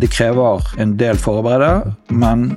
Det 0.00 0.10
krever 0.10 0.62
en 0.82 0.96
del 0.98 1.18
forberedelser, 1.20 1.92
men 2.10 2.48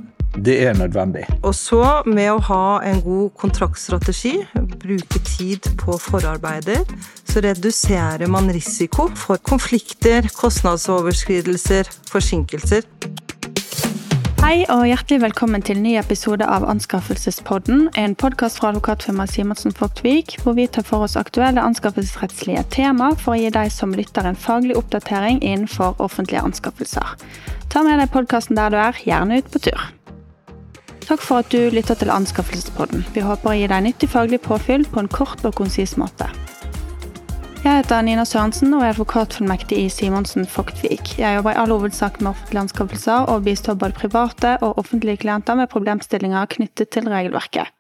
det 0.46 0.56
er 0.67 0.74
nødvendig. 0.78 1.25
Og 1.44 1.54
så, 1.56 1.82
med 2.06 2.32
å 2.32 2.42
ha 2.50 2.80
en 2.85 3.00
god 3.01 3.30
kontraktstrategi, 3.42 4.33
bruke 4.82 5.21
tid 5.25 5.69
på 5.80 5.98
forarbeider, 6.01 6.83
så 7.28 7.42
reduserer 7.46 8.30
man 8.30 8.50
risiko 8.54 9.08
for 9.18 9.42
konflikter, 9.42 10.30
kostnadsoverskridelser, 10.38 11.89
forsinkelser. 12.12 12.86
Hei 14.48 14.61
og 14.71 14.86
hjertelig 14.88 15.18
velkommen 15.25 15.59
til 15.59 15.75
en 15.75 15.84
ny 15.84 15.98
episode 16.00 16.45
av 16.47 16.64
Anskaffelsespodden, 16.71 17.89
en 18.00 18.14
podkast 18.16 18.61
fra 18.61 18.70
advokatfirmaet 18.71 19.34
Simonsen 19.34 19.75
Fogtvik, 19.75 20.38
hvor 20.39 20.55
vi 20.55 20.70
tar 20.71 20.86
for 20.88 21.04
oss 21.04 21.18
aktuelle 21.20 21.59
anskaffelsesrettslige 21.68 22.64
tema 22.71 23.10
for 23.20 23.33
å 23.33 23.41
gi 23.41 23.52
deg 23.52 23.73
som 23.75 23.91
lytter 23.91 24.23
en 24.23 24.39
faglig 24.39 24.78
oppdatering 24.79 25.41
innenfor 25.41 26.00
offentlige 26.00 26.46
anskaffelser. 26.47 27.18
Ta 27.68 27.83
med 27.83 28.00
deg 28.00 28.14
podkasten 28.15 28.55
der 28.55 28.71
du 28.71 28.79
er, 28.79 29.04
gjerne 29.04 29.41
ut 29.41 29.52
på 29.52 29.65
tur. 29.68 29.83
Takk 31.04 31.27
for 31.27 31.43
at 31.43 31.52
du 31.52 31.68
lytter 31.75 32.00
til 32.00 32.16
Anskaffelsespodden. 32.16 33.03
Vi 33.11 33.27
håper 33.27 33.52
å 33.52 33.59
gi 33.59 33.67
deg 33.67 33.83
nyttig 33.83 34.16
faglig 34.16 34.39
påfyll 34.47 34.88
på 34.88 35.03
en 35.03 35.11
kort 35.11 35.43
og 35.43 35.59
konsis 35.59 35.99
måte. 35.99 36.31
Jeg 37.63 37.81
heter 37.81 38.03
Nina 38.05 38.21
Sørensen 38.21 38.75
og 38.77 38.84
er 38.85 38.91
advokatfullmektig 38.93 39.79
i 39.81 39.88
Simonsen 39.89 40.45
Fogtvik. 40.45 41.16
Jeg 41.17 41.39
jobber 41.39 41.55
i 41.55 41.57
all 41.57 41.71
hovedsak 41.73 42.20
med 42.21 42.35
offentlige 42.35 42.61
anskaffelser 42.67 43.31
og 43.33 43.47
bistår 43.47 43.80
både 43.81 43.95
private 43.97 44.52
og 44.61 44.77
offentlige 44.77 45.17
klienter 45.23 45.57
med 45.57 45.71
problemstillinger 45.71 46.45
knyttet 46.53 46.91
til 46.93 47.09
regelverket. 47.09 47.73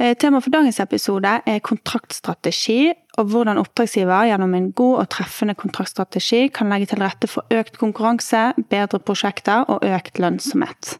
Eh, 0.00 0.14
Temaet 0.16 0.46
for 0.46 0.54
dagens 0.54 0.80
episode 0.80 1.34
er 1.44 1.60
kontraktstrategi, 1.60 2.94
og 3.18 3.28
hvordan 3.34 3.60
oppdragsgiver 3.60 4.30
gjennom 4.30 4.56
en 4.56 4.72
god 4.72 5.02
og 5.02 5.10
treffende 5.12 5.54
kontraktstrategi 5.60 6.46
kan 6.48 6.72
legge 6.72 6.88
til 6.94 7.04
rette 7.04 7.28
for 7.28 7.44
økt 7.52 7.76
konkurranse, 7.76 8.54
bedre 8.72 9.02
prosjekter 9.04 9.68
og 9.68 9.84
økt 9.84 10.22
lønnsomhet. 10.22 10.96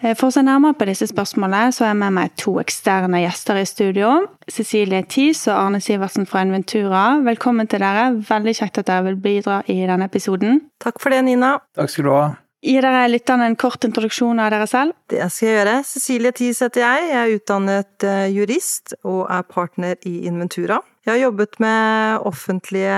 Eh, 0.00 0.14
for 0.16 0.30
å 0.30 0.32
se 0.32 0.42
nærmere 0.44 0.78
på 0.80 0.88
disse 0.88 1.10
spørsmålene, 1.10 1.74
så 1.76 1.84
har 1.84 1.92
jeg 1.92 2.00
med 2.00 2.14
meg 2.16 2.36
to 2.40 2.54
eksterne 2.62 3.20
gjester 3.20 3.60
i 3.60 3.66
studio. 3.68 4.12
Cecilie 4.48 5.02
Thies 5.04 5.42
og 5.50 5.58
Arne 5.58 5.80
Sivertsen 5.84 6.28
fra 6.28 6.44
Inventura. 6.46 7.04
Velkommen 7.26 7.68
til 7.68 7.84
dere. 7.84 8.06
Veldig 8.28 8.54
kjekt 8.56 8.80
at 8.80 8.88
dere 8.88 9.10
vil 9.10 9.18
bidra 9.20 9.60
i 9.68 9.82
denne 9.84 10.08
episoden. 10.08 10.62
Takk 10.80 11.02
for 11.02 11.12
det, 11.12 11.20
Nina. 11.28 11.58
Takk 11.76 11.92
skal 11.92 12.08
du 12.08 12.14
ha. 12.14 12.28
Gi 12.64 12.76
dere 12.76 13.06
lytterne 13.08 13.46
en 13.48 13.56
kort 13.60 13.84
introduksjon 13.88 14.40
av 14.40 14.50
dere 14.52 14.68
selv? 14.68 14.96
Det 15.08 15.20
skal 15.32 15.48
jeg 15.48 15.58
gjøre. 15.58 15.76
Cecilie 15.88 16.32
Thies 16.36 16.60
heter 16.64 16.84
jeg. 16.84 17.10
Jeg 17.10 17.20
er 17.20 17.36
utdannet 17.36 18.08
eh, 18.08 18.26
jurist 18.32 18.96
og 19.04 19.26
er 19.28 19.44
partner 19.48 20.00
i 20.08 20.26
Inventura. 20.28 20.80
Jeg 21.06 21.14
har 21.14 21.20
jobbet 21.22 21.56
med 21.64 22.26
offentlige 22.28 22.96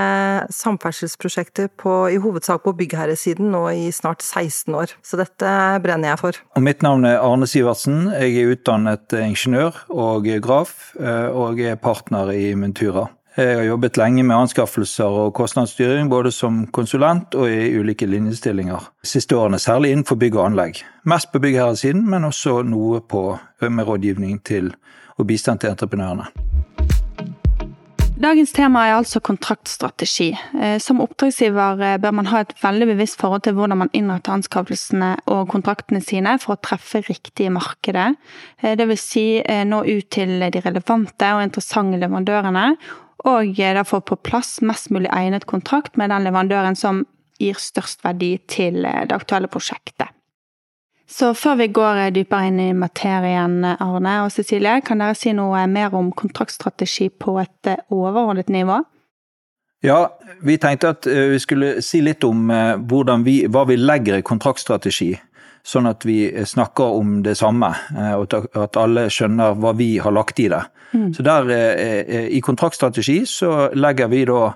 samferdselsprosjekter 0.50 1.68
på, 1.78 1.92
i 2.10 2.18
hovedsak 2.18 2.64
på 2.64 2.72
byggherresiden 2.74 3.52
nå 3.54 3.60
i 3.70 3.92
snart 3.94 4.24
16 4.26 4.74
år, 4.74 4.94
så 5.06 5.20
dette 5.20 5.52
brenner 5.84 6.10
jeg 6.10 6.18
for. 6.18 6.40
Og 6.58 6.64
mitt 6.66 6.82
navn 6.82 7.06
er 7.06 7.22
Arne 7.22 7.46
Sivertsen. 7.46 8.08
Jeg 8.10 8.40
er 8.42 8.56
utdannet 8.56 9.14
ingeniør 9.20 9.84
og 9.94 10.26
geograf, 10.26 10.96
eh, 10.98 11.30
og 11.30 11.62
er 11.62 11.78
partner 11.78 12.34
i 12.34 12.56
Mentura. 12.58 13.06
Jeg 13.38 13.54
har 13.56 13.68
jobbet 13.70 13.96
lenge 13.96 14.26
med 14.26 14.36
anskaffelser 14.36 15.20
og 15.22 15.30
kostnadsstyring, 15.38 16.10
både 16.10 16.34
som 16.34 16.66
konsulent 16.74 17.38
og 17.38 17.46
i 17.48 17.70
ulike 17.78 18.10
linjestillinger. 18.10 18.90
Siste 19.06 19.38
årene 19.38 19.62
særlig 19.62 19.94
innenfor 19.94 20.18
bygg 20.18 20.40
og 20.40 20.48
anlegg. 20.50 20.82
Mest 21.06 21.30
på 21.30 21.40
byggherresiden, 21.40 22.02
men 22.10 22.26
også 22.28 22.64
noe 22.66 22.98
på, 23.00 23.38
med 23.62 23.86
rådgivning 23.86 24.42
til 24.42 24.74
og 25.16 25.26
bistand 25.30 25.62
til 25.62 25.70
entreprenørene. 25.70 26.26
Dagens 28.20 28.50
tema 28.52 28.82
er 28.84 28.98
altså 28.98 29.22
kontraktstrategi. 29.24 30.28
Eh, 30.60 30.76
som 30.84 31.00
oppdragsgiver 31.00 31.80
eh, 31.80 31.94
bør 32.02 32.12
man 32.18 32.28
ha 32.28 32.42
et 32.44 32.52
veldig 32.60 32.90
bevisst 32.90 33.16
forhold 33.20 33.46
til 33.46 33.56
hvordan 33.56 33.80
man 33.80 33.90
innretter 33.96 34.34
anskaffelsene 34.34 35.14
og 35.32 35.48
kontraktene 35.52 36.02
sine 36.04 36.34
for 36.42 36.54
å 36.54 36.60
treffe 36.60 37.00
riktig 37.06 37.48
markedet. 37.54 38.10
Eh, 38.60 38.76
det 38.76 38.86
vil 38.90 39.00
si 39.00 39.24
nå 39.40 39.80
ut 39.88 40.10
til 40.12 40.44
de 40.44 40.60
relevante 40.60 41.32
og 41.32 41.44
interessante 41.46 42.00
leverandørene, 42.02 42.66
og 43.32 43.56
da 43.56 43.86
få 43.86 44.02
på 44.04 44.20
plass 44.28 44.58
mest 44.60 44.92
mulig 44.92 45.08
egnet 45.14 45.48
kontrakt 45.48 45.96
med 45.96 46.12
den 46.12 46.26
leverandøren 46.28 46.76
som 46.76 47.06
gir 47.40 47.56
størst 47.58 48.04
verdi 48.04 48.34
til 48.50 48.82
det 48.84 49.14
aktuelle 49.16 49.48
prosjektet. 49.50 50.12
Så 51.12 51.34
før 51.36 51.58
vi 51.60 51.68
går 51.74 52.06
dypere 52.16 52.48
inn 52.48 52.60
i 52.62 52.70
materien, 52.76 53.60
Arne 53.68 54.14
og 54.24 54.30
Cecilie, 54.32 54.78
kan 54.86 55.02
dere 55.02 55.16
si 55.18 55.34
noe 55.36 55.66
mer 55.68 55.92
om 55.96 56.08
kontraktstrategi 56.16 57.10
på 57.20 57.36
et 57.42 57.68
eh, 57.68 57.82
overordnet 57.92 58.48
nivå? 58.52 58.78
Ja, 59.84 60.06
vi 60.40 60.56
tenkte 60.62 60.94
at 60.94 61.08
eh, 61.10 61.34
vi 61.34 61.40
skulle 61.42 61.74
si 61.84 62.00
litt 62.00 62.24
om 62.24 62.48
eh, 62.50 63.20
vi, 63.26 63.36
hva 63.44 63.66
vi 63.68 63.76
legger 63.76 64.22
i 64.22 64.24
kontraktstrategi. 64.24 65.12
Sånn 65.62 65.86
at 65.86 66.06
vi 66.08 66.32
snakker 66.48 66.96
om 66.96 67.20
det 67.22 67.36
samme, 67.38 67.68
og 68.18 68.32
at 68.34 68.76
alle 68.80 69.04
skjønner 69.14 69.52
hva 69.62 69.70
vi 69.78 69.92
har 70.02 70.10
lagt 70.10 70.40
i 70.42 70.48
det. 70.50 70.58
Mm. 70.90 71.12
Så 71.14 71.22
der, 71.22 71.52
I 72.26 72.40
kontraktstrategi 72.42 73.20
så 73.30 73.68
legger 73.70 74.10
vi 74.10 74.24
da 74.26 74.48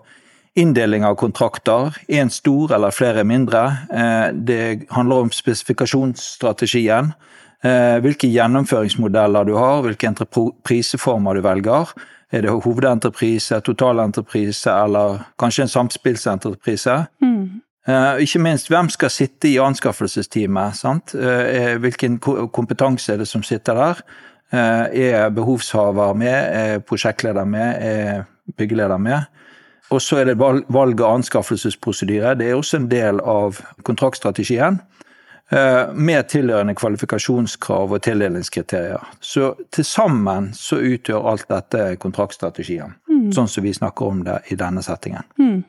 Inndeling 0.57 1.05
av 1.05 1.15
kontrakter, 1.15 1.97
én 2.09 2.31
stor 2.33 2.73
eller 2.73 2.91
flere 2.91 3.25
mindre. 3.25 3.61
Eh, 3.93 4.29
det 4.33 4.87
handler 4.91 5.27
om 5.27 5.31
spesifikasjonsstrategien. 5.31 7.11
Eh, 7.61 7.97
hvilke 8.01 8.31
gjennomføringsmodeller 8.33 9.45
du 9.45 9.53
har, 9.53 9.83
hvilke 9.85 10.09
entrepriseformer 10.09 11.37
du 11.37 11.43
velger. 11.45 11.93
Er 12.33 12.47
det 12.47 12.57
hovedentreprise, 12.65 13.61
totalentreprise 13.61 14.73
eller 14.73 15.21
kanskje 15.37 15.67
en 15.67 15.75
samspillsentreprise? 15.75 16.97
Mm. 17.21 17.61
Eh, 17.89 18.25
ikke 18.25 18.41
minst, 18.41 18.73
hvem 18.73 18.89
skal 18.89 19.13
sitte 19.13 19.53
i 19.53 19.59
anskaffelsesteamet? 19.61 20.81
Sant? 20.81 21.13
Hvilken 21.85 22.17
kompetanse 22.49 23.13
er 23.13 23.21
det 23.21 23.29
som 23.29 23.45
sitter 23.45 23.75
der? 23.75 24.05
Er 24.57 25.29
behovshaver 25.29 26.17
med? 26.17 26.33
Er 26.33 26.79
prosjektleder 26.79 27.45
med? 27.45 27.77
Er 27.77 28.25
byggeleder 28.57 28.97
med? 28.97 29.29
Og 29.95 30.03
så 30.03 30.21
er 30.21 30.31
det 30.31 30.39
valg 30.41 31.01
av 31.01 31.21
anskaffelsesprosedyre. 31.21 32.35
Det 32.39 32.51
er 32.51 32.59
også 32.59 32.81
en 32.81 32.91
del 32.91 33.21
av 33.23 33.61
kontraktstrategien. 33.87 34.81
Eh, 35.51 35.93
med 35.95 36.27
tilhørende 36.29 36.75
kvalifikasjonskrav 36.75 37.93
og 37.95 38.03
tildelingskriterier. 38.03 39.03
Så 39.23 39.53
til 39.71 39.87
sammen 39.87 40.51
så 40.59 40.81
utgjør 40.83 41.29
alt 41.31 41.47
dette 41.53 41.85
kontraktstrategien. 42.03 42.97
Mm. 43.07 43.29
Sånn 43.35 43.47
som 43.47 43.63
vi 43.63 43.75
snakker 43.77 44.11
om 44.11 44.25
det 44.27 44.41
i 44.51 44.59
denne 44.59 44.83
settingen. 44.83 45.23
Mm. 45.39 45.63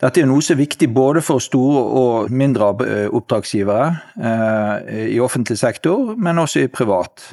Dette 0.00 0.20
er 0.20 0.28
noe 0.28 0.44
som 0.44 0.58
er 0.58 0.62
viktig 0.62 0.90
både 0.92 1.22
for 1.24 1.40
store 1.40 1.80
og 2.02 2.30
mindre 2.32 2.68
eh, 2.84 3.08
oppdragsgivere 3.08 3.88
eh, 4.20 5.00
i 5.16 5.18
offentlig 5.24 5.56
sektor, 5.60 6.12
men 6.16 6.40
også 6.44 6.66
i 6.66 6.70
privat. 6.72 7.30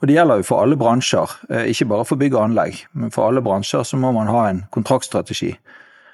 Og 0.00 0.08
det 0.08 0.16
gjelder 0.16 0.40
jo 0.40 0.46
for 0.48 0.62
alle 0.62 0.76
bransjer, 0.78 1.32
eh, 1.50 1.70
ikke 1.72 1.88
bare 1.92 2.04
for 2.04 2.20
bygg 2.20 2.36
og 2.36 2.44
anlegg. 2.50 2.84
Men 2.92 3.12
for 3.14 3.28
alle 3.28 3.42
bransjer 3.44 3.84
så 3.86 3.98
må 4.00 4.12
man 4.12 4.30
ha 4.30 4.46
en 4.50 4.64
kontraktstrategi. 4.74 5.54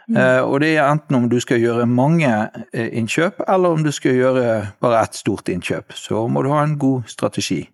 Mm. 0.08 0.16
Eh, 0.16 0.40
og 0.42 0.60
det 0.60 0.74
er 0.76 0.86
enten 0.86 1.16
om 1.16 1.28
du 1.30 1.38
skal 1.40 1.62
gjøre 1.62 1.86
mange 1.86 2.30
eh, 2.72 2.90
innkjøp, 2.98 3.42
eller 3.48 3.76
om 3.76 3.82
du 3.84 3.92
skal 3.94 4.18
gjøre 4.18 4.46
bare 4.82 5.02
ett 5.02 5.18
stort 5.18 5.48
innkjøp. 5.48 5.94
Så 5.94 6.26
må 6.28 6.42
du 6.42 6.50
ha 6.54 6.62
en 6.62 6.78
god 6.78 7.08
strategi. 7.10 7.64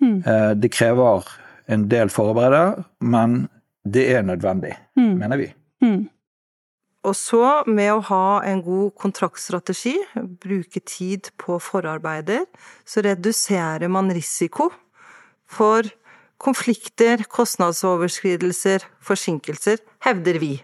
Mm. 0.00 0.22
Det 0.56 0.70
krever 0.72 1.26
en 1.68 1.82
del 1.92 2.08
forarbeider, 2.08 2.86
men 3.04 3.50
det 3.84 4.06
er 4.14 4.22
nødvendig, 4.24 4.72
mm. 4.96 5.10
mener 5.18 5.36
vi. 5.36 5.50
Mm. 5.84 6.08
Og 7.04 7.16
så, 7.16 7.62
med 7.68 7.92
å 7.92 8.00
ha 8.08 8.40
en 8.48 8.62
god 8.64 8.94
kontraktstrategi, 9.00 9.94
bruke 10.40 10.80
tid 10.84 11.28
på 11.40 11.58
forarbeider, 11.60 12.46
så 12.84 13.04
reduserer 13.04 13.88
man 13.92 14.08
risiko 14.12 14.70
for 15.50 15.88
konflikter, 16.40 17.26
kostnadsoverskridelser, 17.28 18.86
forsinkelser, 19.04 19.82
hevder 20.06 20.40
vi. 20.40 20.54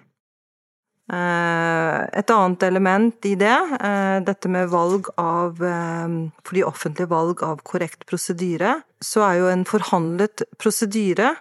Eh, 1.06 1.98
et 2.18 2.30
annet 2.34 2.64
element 2.66 3.26
i 3.30 3.36
det, 3.38 3.58
eh, 3.78 4.16
dette 4.26 4.50
med 4.50 4.66
valg 4.72 5.06
av 5.22 5.60
eh, 5.62 6.14
For 6.42 6.56
de 6.58 6.64
offentlige 6.66 7.10
valg 7.12 7.44
av 7.46 7.62
korrekt 7.62 8.02
prosedyre, 8.10 8.80
så 8.98 9.22
er 9.28 9.38
jo 9.38 9.46
en 9.52 9.62
forhandlet 9.68 10.42
prosedyre 10.58 11.36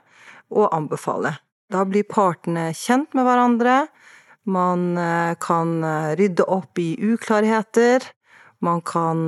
å 0.53 0.68
anbefale. 0.69 1.39
Da 1.74 1.81
blir 1.89 2.06
partene 2.06 2.69
kjent 2.77 3.15
med 3.18 3.25
hverandre, 3.25 3.88
man 4.45 4.94
kan 5.41 5.81
rydde 6.13 6.45
opp 6.45 6.77
i 6.77 6.94
uklarheter, 7.01 8.03
man 8.62 8.83
kan 8.86 9.24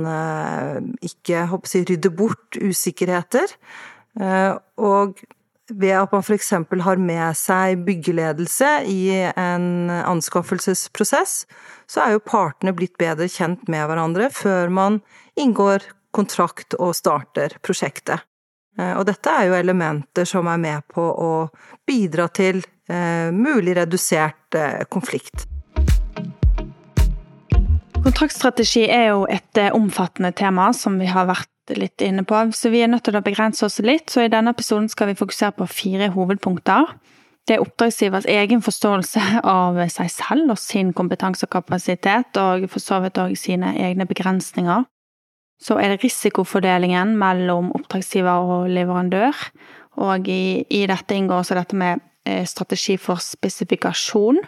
ikke 1.02 1.34
jeg, 1.34 1.88
rydde 1.90 2.12
bort 2.14 2.54
usikkerheter. 2.54 3.50
Eh, 4.18 4.54
og 4.82 5.20
ved 5.68 5.94
at 5.94 6.14
man 6.14 6.24
f.eks. 6.24 6.52
har 6.84 7.02
med 7.02 7.36
seg 7.36 7.82
byggeledelse 7.86 8.70
i 8.88 9.02
en 9.28 9.90
anskaffelsesprosess, 9.92 11.42
så 11.88 12.04
er 12.04 12.16
jo 12.16 12.24
partene 12.24 12.74
blitt 12.76 12.96
bedre 13.00 13.28
kjent 13.30 13.68
med 13.70 13.84
hverandre 13.88 14.30
før 14.34 14.72
man 14.72 15.02
inngår 15.38 15.84
kontrakt 16.16 16.74
og 16.80 16.96
starter 16.96 17.58
prosjektet. 17.62 18.24
Eh, 18.80 18.94
og 18.96 19.04
dette 19.10 19.34
er 19.34 19.50
jo 19.50 19.58
elementer 19.58 20.28
som 20.28 20.48
er 20.50 20.62
med 20.62 20.88
på 20.90 21.04
å 21.04 21.32
bidra 21.88 22.30
til 22.32 22.62
eh, 22.88 23.28
mulig 23.34 23.76
redusert 23.78 24.58
konflikt. 24.88 25.44
Kontraktstrategi 27.98 28.86
er 28.88 29.10
jo 29.10 29.24
et 29.28 29.58
omfattende 29.76 30.30
tema 30.32 30.70
som 30.72 30.96
vi 30.96 31.10
har 31.12 31.28
vært 31.28 31.50
litt 31.76 32.00
inne 32.04 32.24
på, 32.24 32.40
så 32.54 32.70
vi 32.72 32.82
er 32.84 32.90
nødt 32.92 33.04
til 33.08 33.18
å 33.18 33.24
begrense 33.24 33.66
oss 33.66 33.80
litt. 33.84 34.08
Så 34.12 34.24
i 34.24 34.32
denne 34.32 34.54
episoden 34.54 34.88
skal 34.88 35.10
vi 35.10 35.18
fokusere 35.18 35.56
på 35.58 35.68
fire 35.70 36.10
hovedpunkter. 36.14 36.94
Det 37.48 37.56
er 37.56 37.64
oppdragsgivers 37.64 38.26
egen 38.28 38.60
forståelse 38.60 39.40
av 39.48 39.78
seg 39.92 40.10
selv 40.12 40.52
og 40.52 40.58
sin 40.60 40.92
kompetanse 40.96 41.46
og 41.46 41.54
kapasitet, 41.56 42.36
og 42.36 42.66
for 42.68 42.84
så 42.84 43.00
vidt 43.04 43.20
òg 43.22 43.32
sine 43.40 43.72
egne 43.80 44.04
begrensninger. 44.08 44.84
Så 45.58 45.78
er 45.80 45.94
det 45.94 46.02
risikofordelingen 46.04 47.16
mellom 47.18 47.72
oppdragsgiver 47.74 48.52
og 48.52 48.68
leverandør, 48.70 49.32
og 49.98 50.28
i, 50.30 50.62
i 50.70 50.84
dette 50.86 51.16
inngår 51.16 51.42
også 51.42 51.56
dette 51.58 51.78
med 51.78 52.04
eh, 52.28 52.44
strategi 52.46 52.98
for 53.00 53.18
spesifikasjon, 53.22 54.38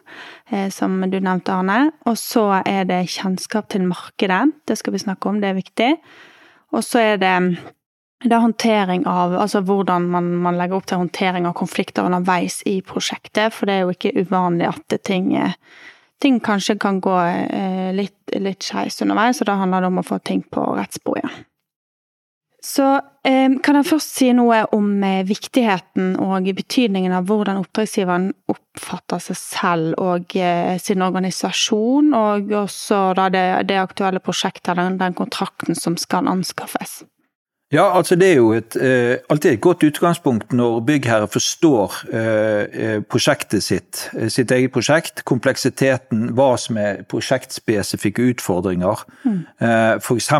eh, 0.52 0.69
som 0.70 1.00
du 1.00 1.19
nevnte, 1.19 1.56
Arne. 1.56 1.94
Og 2.06 2.20
så 2.20 2.44
er 2.61 2.84
det 2.87 3.06
kjennskap 3.16 3.73
til 3.73 3.88
markedet, 3.88 4.44
det 4.69 4.76
skal 4.78 4.94
vi 4.94 5.02
snakke 5.02 5.32
om, 5.32 5.40
det 5.40 5.50
er 5.50 5.58
viktig. 5.58 5.90
Og 6.70 6.84
så 6.87 7.02
er 7.12 7.20
det 7.20 7.34
det 8.20 8.34
er 8.37 8.43
håndtering 8.44 9.06
av 9.08 9.32
Altså 9.32 9.62
hvordan 9.64 10.11
man, 10.12 10.26
man, 10.44 10.58
legger 10.61 10.76
opp 10.76 10.88
til 10.90 11.00
håndtering 11.00 11.46
av 11.49 11.55
konflikter 11.56 12.05
underveis 12.05 12.61
i 12.69 12.81
prosjektet, 12.84 13.55
for 13.56 13.64
det 13.64 13.78
er 13.78 13.87
jo 13.87 13.94
ikke 13.94 14.12
uvanlig 14.20 14.69
at 14.69 14.96
ting, 15.08 15.32
ting 16.20 16.40
kanskje 16.44 16.76
kan 16.81 17.00
gå 17.00 17.17
eh, 17.17 17.88
litt, 17.96 18.19
litt 18.37 18.67
skeis 18.67 19.00
underveis, 19.00 19.40
og 19.40 19.49
da 19.49 19.56
handler 19.62 19.87
det 19.87 19.93
om 19.93 20.02
å 20.02 20.05
få 20.05 20.20
ting 20.20 20.44
på 20.52 20.67
rett 20.76 21.00
spor 21.00 21.22
igjen. 21.22 21.46
Så 22.60 22.86
eh, 23.24 23.52
kan 23.64 23.78
jeg 23.78 23.88
først 23.88 24.16
si 24.18 24.30
noe 24.36 24.58
om 24.76 24.88
eh, 25.06 25.22
viktigheten 25.28 26.12
og 26.20 26.50
betydningen 26.56 27.14
av 27.16 27.28
hvordan 27.30 27.60
oppdragsgiveren 27.62 28.28
oppfatter 28.52 29.22
seg 29.24 29.38
selv 29.40 30.02
og 30.02 30.36
sin 30.80 31.04
organisasjon, 31.04 32.12
og 32.16 32.52
også 32.64 33.00
da 33.16 33.30
det, 33.32 33.46
det 33.70 33.80
aktuelle 33.80 34.20
prosjektet, 34.24 34.76
den, 34.76 35.00
den 35.00 35.16
kontrakten 35.16 35.78
som 35.78 35.96
skal 36.00 36.28
anskaffes. 36.28 37.00
Ja, 37.70 37.84
altså 37.96 38.17
det 38.19 38.32
er 38.32 38.34
jo 38.40 38.49
et, 38.52 38.75
eh, 38.76 39.19
alltid 39.31 39.52
et 39.52 39.61
godt 39.61 39.84
utgangspunkt 39.87 40.52
når 40.52 40.81
byggherre 40.81 41.28
forstår 41.31 41.93
eh, 42.12 42.62
eh, 42.84 43.02
prosjektet 43.06 43.62
sitt, 43.62 44.08
eh, 44.19 44.26
sitt 44.26 44.50
eget 44.50 44.72
prosjekt, 44.75 45.22
kompleksiteten, 45.25 46.32
hva 46.34 46.56
som 46.58 46.81
er 46.82 47.05
prosjektspesifikke 47.06 48.25
utfordringer. 48.32 49.05
Mm. 49.22 49.44
Eh, 49.62 50.00
F.eks. 50.02 50.32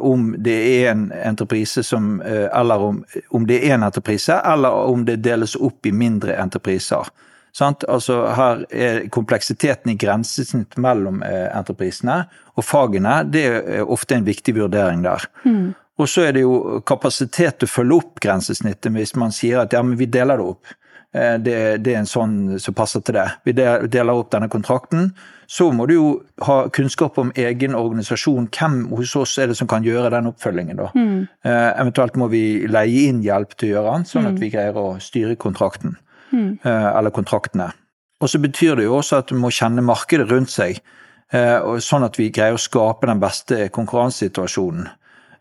om 0.00 0.30
det 0.38 0.54
er 0.78 0.90
en 0.94 1.12
entreprise 1.12 1.82
som 1.84 2.22
eh, 2.22 2.48
Eller 2.58 2.80
om, 2.80 3.04
om 3.30 3.46
det 3.46 3.58
er 3.68 3.74
en 3.74 3.82
entreprise, 3.82 4.40
eller 4.44 4.70
om 4.88 5.04
det 5.04 5.20
deles 5.24 5.56
opp 5.56 5.86
i 5.86 5.92
mindre 5.92 6.38
entrepriser. 6.40 7.10
Sant? 7.52 7.84
Altså 7.88 8.32
her 8.32 8.64
er 8.70 9.08
kompleksiteten 9.12 9.92
i 9.92 9.96
grensesnitt 9.96 10.78
mellom 10.78 11.20
entreprisene 11.22 12.22
og 12.56 12.64
fagene, 12.64 13.24
det 13.28 13.44
er 13.44 13.84
ofte 13.84 14.14
en 14.14 14.24
viktig 14.24 14.54
vurdering 14.56 15.04
der. 15.04 15.28
Mm. 15.44 15.74
Og 15.98 16.06
så 16.06 16.28
er 16.28 16.36
det 16.36 16.44
jo 16.44 16.80
kapasitet 16.86 17.58
til 17.58 17.66
å 17.66 17.72
følge 17.72 17.96
opp 17.98 18.20
grensesnittet 18.22 18.94
hvis 18.94 19.16
man 19.18 19.34
sier 19.34 19.64
at 19.64 19.74
ja, 19.74 19.82
men 19.82 19.98
vi 19.98 20.06
deler 20.10 20.38
det 20.38 20.52
opp. 20.52 20.76
Eh, 21.16 21.38
det, 21.40 21.56
det, 21.82 21.94
er 21.94 22.02
en 22.02 22.08
sånn 22.08 22.36
som 22.60 22.76
passer 22.76 23.02
til 23.04 23.16
det. 23.16 23.26
Vi 23.48 23.54
deler 23.56 24.12
opp 24.12 24.30
denne 24.34 24.50
kontrakten. 24.52 25.10
Så 25.48 25.70
må 25.72 25.86
du 25.88 25.94
jo 25.94 26.08
ha 26.44 26.58
kunnskap 26.74 27.16
om 27.18 27.32
egen 27.38 27.76
organisasjon. 27.78 28.50
Hvem 28.52 28.82
hos 28.92 29.14
oss 29.16 29.38
er 29.40 29.48
det 29.48 29.56
som 29.58 29.70
kan 29.70 29.86
gjøre 29.86 30.12
den 30.12 30.28
oppfølgingen, 30.28 30.78
da? 30.78 30.90
Mm. 30.94 31.24
Eh, 31.48 31.70
eventuelt 31.80 32.18
må 32.20 32.28
vi 32.32 32.42
leie 32.68 33.08
inn 33.08 33.24
hjelp 33.24 33.56
til 33.56 33.70
å 33.70 33.72
gjøre 33.72 33.96
den, 33.96 34.06
sånn 34.12 34.28
at 34.28 34.36
mm. 34.36 34.42
vi 34.44 34.52
greier 34.52 34.78
å 34.78 34.86
styre 35.02 35.38
kontrakten. 35.40 35.96
Mm. 36.28 36.58
Eh, 36.60 36.88
eller 36.92 37.14
kontraktene. 37.16 37.72
Og 38.20 38.28
så 38.28 38.40
betyr 38.42 38.76
det 38.76 38.86
jo 38.86 38.98
også 38.98 39.22
at 39.22 39.32
du 39.32 39.38
må 39.40 39.50
kjenne 39.54 39.84
markedet 39.86 40.26
rundt 40.30 40.50
seg, 40.50 40.80
sånn 41.28 42.06
at 42.06 42.16
vi 42.16 42.30
greier 42.32 42.56
å 42.56 42.60
skape 42.60 43.06
den 43.06 43.20
beste 43.20 43.66
konkurransesituasjonen. 43.76 44.86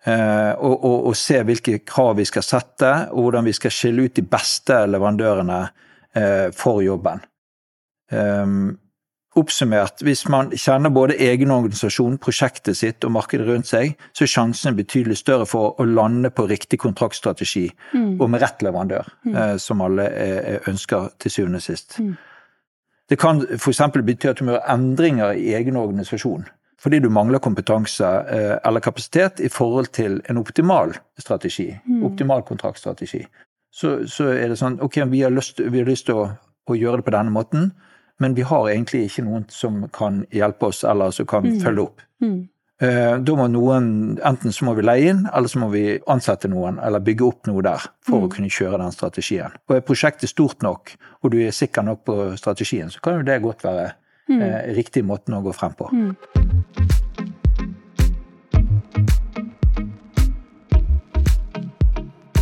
Eh, 0.07 0.53
og, 0.63 0.83
og, 0.85 1.07
og, 1.09 1.15
se 1.19 1.41
hvilke 1.43 1.81
krav 1.87 2.15
vi 2.21 2.25
skal 2.27 2.45
sette, 2.45 2.91
og 3.11 3.27
hvordan 3.27 3.47
vi 3.49 3.55
skal 3.57 3.73
skille 3.73 4.07
ut 4.07 4.15
de 4.15 4.23
beste 4.23 4.79
leverandørene 4.87 5.61
eh, 6.15 6.49
for 6.55 6.79
jobben. 6.85 7.23
Um, 8.07 8.77
oppsummert, 9.37 9.99
hvis 10.07 10.23
man 10.31 10.53
kjenner 10.55 10.93
både 10.95 11.17
egen 11.27 11.51
organisasjon, 11.51 12.15
prosjektet 12.23 12.79
sitt 12.79 13.03
og 13.03 13.11
markedet 13.17 13.49
rundt 13.49 13.67
seg, 13.67 13.97
så 14.15 14.23
er 14.23 14.31
sjansen 14.31 14.77
betydelig 14.77 15.19
større 15.19 15.45
for 15.49 15.75
å 15.75 15.85
lande 15.85 16.31
på 16.31 16.47
riktig 16.47 16.79
kontraktstrategi 16.81 17.67
mm. 17.91 18.15
og 18.15 18.31
med 18.31 18.41
rett 18.45 18.63
leverandør, 18.63 19.11
mm. 19.27 19.35
eh, 19.35 19.55
som 19.61 19.83
alle 19.83 20.07
ønsker 20.71 21.11
til 21.19 21.35
syvende 21.35 21.59
og 21.59 21.67
sist. 21.67 21.99
Mm. 21.99 22.15
Det 23.11 23.19
kan 23.19 23.43
f.eks. 23.59 23.83
bety 23.99 24.31
at 24.31 24.39
du 24.39 24.47
må 24.47 24.55
gjøre 24.55 24.71
endringer 24.71 25.35
i 25.35 25.51
egen 25.59 25.77
organisasjon 25.79 26.47
fordi 26.81 26.99
du 26.99 27.09
mangler 27.09 27.41
kompetanse 27.41 28.05
eh, 28.05 28.55
eller 28.67 28.83
kapasitet 28.85 29.41
i 29.41 29.49
forhold 29.49 29.91
til 29.97 30.19
en 30.29 30.37
optimal 30.37 30.93
strategi, 31.19 31.71
mm. 31.85 32.03
optimal 32.05 32.43
kontraktstrategi. 32.45 33.23
Så, 33.73 34.07
så, 34.09 34.31
er 34.33 34.49
det 34.51 34.59
sånn 34.59 34.79
ok, 34.81 35.01
vi 35.11 35.23
har 35.25 35.33
lyst, 35.33 35.59
vi 35.59 35.81
har 35.81 35.89
lyst 35.89 36.07
til 36.09 36.21
å, 36.21 36.27
å, 36.69 36.77
gjøre 36.77 37.01
det 37.01 37.07
på 37.07 37.15
denne 37.17 37.33
måten, 37.33 37.71
men 38.21 38.37
vi 38.37 38.45
har 38.45 38.69
egentlig 38.69 39.07
ikke 39.07 39.25
noen 39.25 39.45
som 39.53 39.83
kan 39.93 40.23
hjelpe 40.33 40.71
oss, 40.71 40.83
eller 40.87 41.13
som 41.13 41.27
kan 41.29 41.45
mm. 41.45 41.59
følge 41.65 41.85
opp. 41.89 42.05
Mm. 42.23 42.39
Eh, 42.81 43.13
da 43.25 43.35
må 43.37 43.47
noen, 43.49 43.91
Enten 44.25 44.53
så 44.53 44.65
må 44.67 44.75
vi 44.77 44.85
leie 44.85 45.13
inn, 45.13 45.23
eller 45.33 45.49
så 45.49 45.61
må 45.61 45.71
vi 45.73 45.85
ansette 46.09 46.49
noen, 46.49 46.77
eller 46.81 47.01
bygge 47.05 47.25
opp 47.25 47.49
noe 47.49 47.63
der 47.65 47.85
for 48.05 48.21
å 48.21 48.27
mm. 48.27 48.33
kunne 48.35 48.53
kjøre 48.53 48.81
den 48.83 48.93
strategien. 48.93 49.55
Og 49.69 49.79
er 49.79 49.85
prosjektet 49.85 50.33
stort 50.33 50.65
nok, 50.65 50.93
og 51.21 51.33
du 51.33 51.39
er 51.41 51.55
sikker 51.55 51.85
nok 51.85 52.03
på 52.05 52.17
strategien, 52.37 52.93
så 52.93 53.01
kan 53.01 53.19
jo 53.19 53.25
det 53.25 53.41
godt 53.45 53.65
være 53.65 53.91
mm. 54.29 54.41
eh, 54.41 54.73
riktig 54.77 55.05
måten 55.07 55.37
å 55.37 55.43
gå 55.45 55.55
frem 55.55 55.75
på. 55.77 55.89
Mm. 55.93 56.15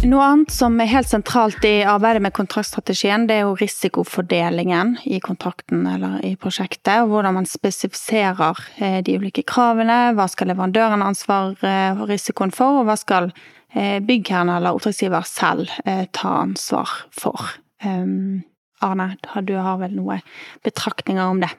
Noe 0.05 0.21
annet 0.21 0.51
som 0.53 0.75
er 0.77 0.89
helt 0.91 1.09
sentralt 1.09 1.63
i 1.65 1.79
arbeidet 1.87 2.21
med 2.21 2.33
kontraktstrategien, 2.37 3.23
det 3.25 3.39
er 3.39 3.47
jo 3.47 3.55
risikofordelingen 3.57 4.99
i 5.09 5.17
kontrakten 5.23 5.87
eller 5.89 6.19
i 6.21 6.35
prosjektet. 6.37 6.99
og 7.01 7.09
Hvordan 7.09 7.33
man 7.39 7.49
spesifiserer 7.49 8.59
eh, 8.77 8.99
de 9.01 9.15
ulike 9.17 9.41
kravene. 9.49 10.13
Hva 10.13 10.27
skal 10.29 10.51
leverandøren 10.51 11.01
ha 11.01 11.09
ansvar 11.09 11.57
eh, 11.65 11.97
og 11.97 12.11
risikoen 12.11 12.53
for, 12.53 12.83
og 12.83 12.89
hva 12.91 12.99
skal 13.01 13.31
eh, 13.73 13.97
byggherren 14.05 14.53
eller 14.53 14.77
oppdragsgiver 14.77 15.25
selv 15.25 15.73
ta 16.13 16.37
ansvar 16.43 16.91
for. 17.09 17.55
Arne, 18.85 19.09
du 19.41 19.55
har 19.57 19.81
vel 19.81 19.97
noen 19.97 20.21
betraktninger 20.65 21.25
om 21.25 21.41
det? 21.41 21.49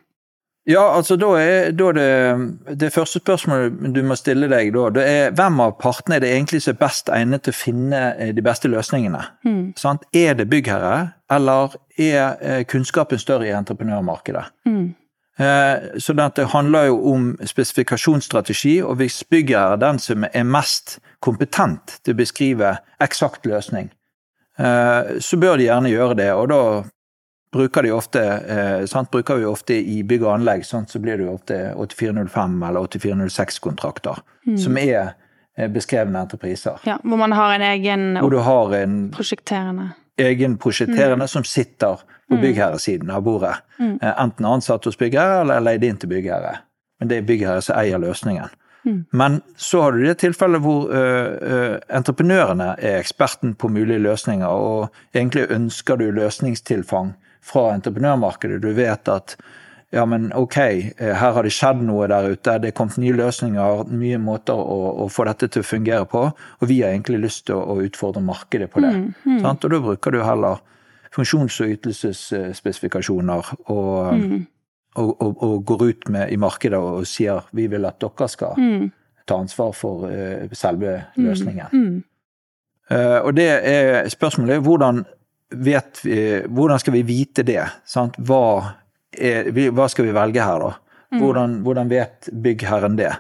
Ja, 0.66 0.82
altså 0.96 1.14
da 1.16 1.28
er, 1.38 1.68
da 1.78 1.92
det, 1.94 2.78
det 2.80 2.88
første 2.92 3.20
spørsmålet 3.23 3.94
du 3.94 4.00
må 4.02 4.16
stille 4.18 4.49
deg 4.50 4.73
da, 4.75 4.88
det 4.96 5.04
er 5.06 5.35
hvem 5.38 5.61
av 5.62 5.76
partene 5.78 6.16
er 6.16 6.25
det 6.25 6.32
egentlig 6.35 6.58
som 6.64 6.75
er 6.75 6.80
best 6.80 7.11
egnet 7.14 7.44
til 7.46 7.54
å 7.54 7.58
finne 7.58 8.00
eh, 8.16 8.32
de 8.35 8.42
beste 8.42 8.70
løsningene? 8.73 9.20
Mm. 9.46 9.76
Er 10.11 10.35
det 10.35 10.49
byggherre, 10.50 10.96
eller 11.30 11.76
er 12.02 12.42
eh, 12.42 12.62
kunnskapen 12.66 13.23
større 13.23 13.46
i 13.46 13.54
entreprenørmarkedet? 13.54 14.42
Mm. 14.66 14.88
Eh, 15.38 15.87
så 16.02 16.16
dette 16.18 16.49
handler 16.50 16.90
jo 16.90 16.99
om 17.12 17.30
spesifikasjonsstrategi, 17.46 18.80
og 18.82 18.99
hvis 18.99 19.20
byggherre 19.30 19.78
er 19.78 19.85
den 19.85 20.02
som 20.02 20.26
er 20.26 20.50
mest 20.50 20.99
kompetent 21.23 22.00
til 22.02 22.16
å 22.16 22.20
beskrive 22.25 22.75
eksakt 23.02 23.46
løsning, 23.46 23.92
så 24.56 25.37
bør 25.37 25.58
de 25.61 25.66
gjerne 25.66 25.90
gjøre 25.90 26.14
det. 26.16 26.30
Og 26.32 26.46
da 26.49 26.61
bruker 27.56 27.86
de 27.86 27.92
ofte, 27.96 28.22
eh, 28.22 28.86
sant, 28.90 29.10
bruker 29.10 29.40
vi 29.40 29.46
ofte 29.48 29.76
i 29.76 30.00
bygg 30.06 30.25
og 30.26 30.32
anlegg, 30.36 30.64
sant, 30.68 30.90
så 30.92 31.00
blir 31.02 31.18
det 31.18 31.26
jo 31.26 31.34
ofte 31.34 31.60
8405 31.75 32.56
eller 32.68 32.88
8406-kontrakter. 32.88 34.22
Mm. 34.46 34.56
Som 34.62 34.80
er 34.80 35.14
eh, 35.56 35.68
beskrevne 35.72 36.22
entrepriser. 36.22 36.82
Ja, 36.86 36.98
Hvor 37.02 37.20
man 37.20 37.32
har 37.32 37.54
en 37.56 37.68
egen 37.75 38.10
hvor 38.20 38.30
du 38.30 38.42
har 38.44 38.75
en 38.78 39.06
prosjekterende 39.14 39.94
egen 40.16 40.58
prosjekterende 40.58 41.25
mm. 41.25 41.28
som 41.28 41.44
sitter 41.44 41.96
på 42.28 42.34
mm. 42.34 42.42
byggherresiden 42.42 43.10
av 43.10 43.22
bordet. 43.22 43.54
Mm. 43.78 43.98
Eh, 44.02 44.22
enten 44.22 44.46
ansatt 44.46 44.84
hos 44.84 44.98
byggherre 44.98 45.40
eller 45.40 45.60
leid 45.60 45.84
inn 45.84 45.98
til 46.00 46.10
byggherre. 46.10 46.58
Men 47.00 47.10
det 47.10 47.18
er 47.18 47.28
byggherre 47.28 47.62
som 47.62 47.76
eier 47.78 48.00
løsningen. 48.00 48.54
Mm. 48.86 49.04
Men 49.12 49.40
så 49.56 49.82
har 49.82 49.92
du 49.92 50.04
det 50.06 50.18
tilfellet 50.22 50.62
hvor 50.62 50.92
ø, 50.94 51.02
ø, 51.02 51.78
entreprenørene 51.90 52.68
er 52.78 53.00
eksperten 53.00 53.56
på 53.58 53.68
mulige 53.68 53.98
løsninger, 53.98 54.46
og 54.46 54.88
egentlig 55.14 55.48
ønsker 55.50 55.98
du 55.98 56.06
løsningstilfang 56.14 57.12
fra 57.46 57.70
entreprenørmarkedet. 57.76 58.60
Du 58.62 58.72
vet 58.76 59.08
at 59.12 59.36
ja, 59.90 60.06
men 60.06 60.32
ok, 60.34 60.56
eh, 60.56 61.14
her 61.14 61.32
har 61.32 61.46
det 61.46 61.52
skjedd 61.54 61.84
noe 61.86 62.08
der 62.10 62.32
ute, 62.34 62.56
det 62.60 62.72
er 62.72 62.76
kommet 62.76 62.98
nye 63.00 63.14
løsninger, 63.16 63.84
nye 63.94 64.18
måter 64.18 64.58
å, 64.58 64.78
å 65.04 65.06
få 65.12 65.28
dette 65.28 65.48
til 65.52 65.62
å 65.62 65.68
fungere 65.68 66.08
på, 66.10 66.24
og 66.34 66.68
vi 66.68 66.80
har 66.82 66.94
egentlig 66.94 67.22
lyst 67.22 67.46
til 67.50 67.60
å, 67.60 67.78
utfordre 67.86 68.22
markedet 68.24 68.68
på 68.72 68.82
det. 68.82 68.92
Mm, 68.96 69.06
mm. 69.22 69.38
Og 69.46 69.70
da 69.70 69.80
bruker 69.86 70.16
du 70.16 70.20
heller 70.26 70.60
funksjons- 71.14 71.60
og 71.62 71.72
ytelsesspesifikasjoner 71.76 73.54
og, 73.72 73.94
mm. 74.18 74.42
og, 74.98 75.14
og, 75.14 75.32
og, 75.46 75.56
går 75.70 75.86
ut 75.86 76.10
med, 76.10 76.34
i 76.34 76.40
markedet 76.40 76.82
og 76.82 77.06
sier 77.08 77.46
vi 77.56 77.68
vil 77.70 77.86
at 77.88 78.02
dere 78.02 78.28
skal 78.32 78.58
mm. 78.58 78.90
ta 79.30 79.38
ansvar 79.38 79.72
for 79.76 80.10
uh, 80.10 80.50
selve 80.52 80.98
mm, 81.14 81.22
løsningen. 81.28 82.02
Uh, 82.90 83.20
og 83.22 83.32
det 83.38 83.48
er 83.54 84.10
spørsmålet 84.12 84.66
hvordan 84.66 85.06
vet 85.54 86.00
vi, 86.04 86.18
hvordan 86.48 86.80
skal 86.82 86.96
vi 86.96 87.04
vite 87.06 87.44
det? 87.46 87.62
Hva, 88.26 88.42
er, 89.12 89.50
hva, 89.70 89.86
skal 89.92 90.08
vi 90.08 90.16
velge 90.16 90.42
her, 90.42 90.64
da? 90.64 90.72
Mm. 91.14 91.20
Hvordan, 91.22 91.54
hvordan 91.66 91.92
vet 91.92 92.30
byggherren 92.32 92.98
det? 92.98 93.12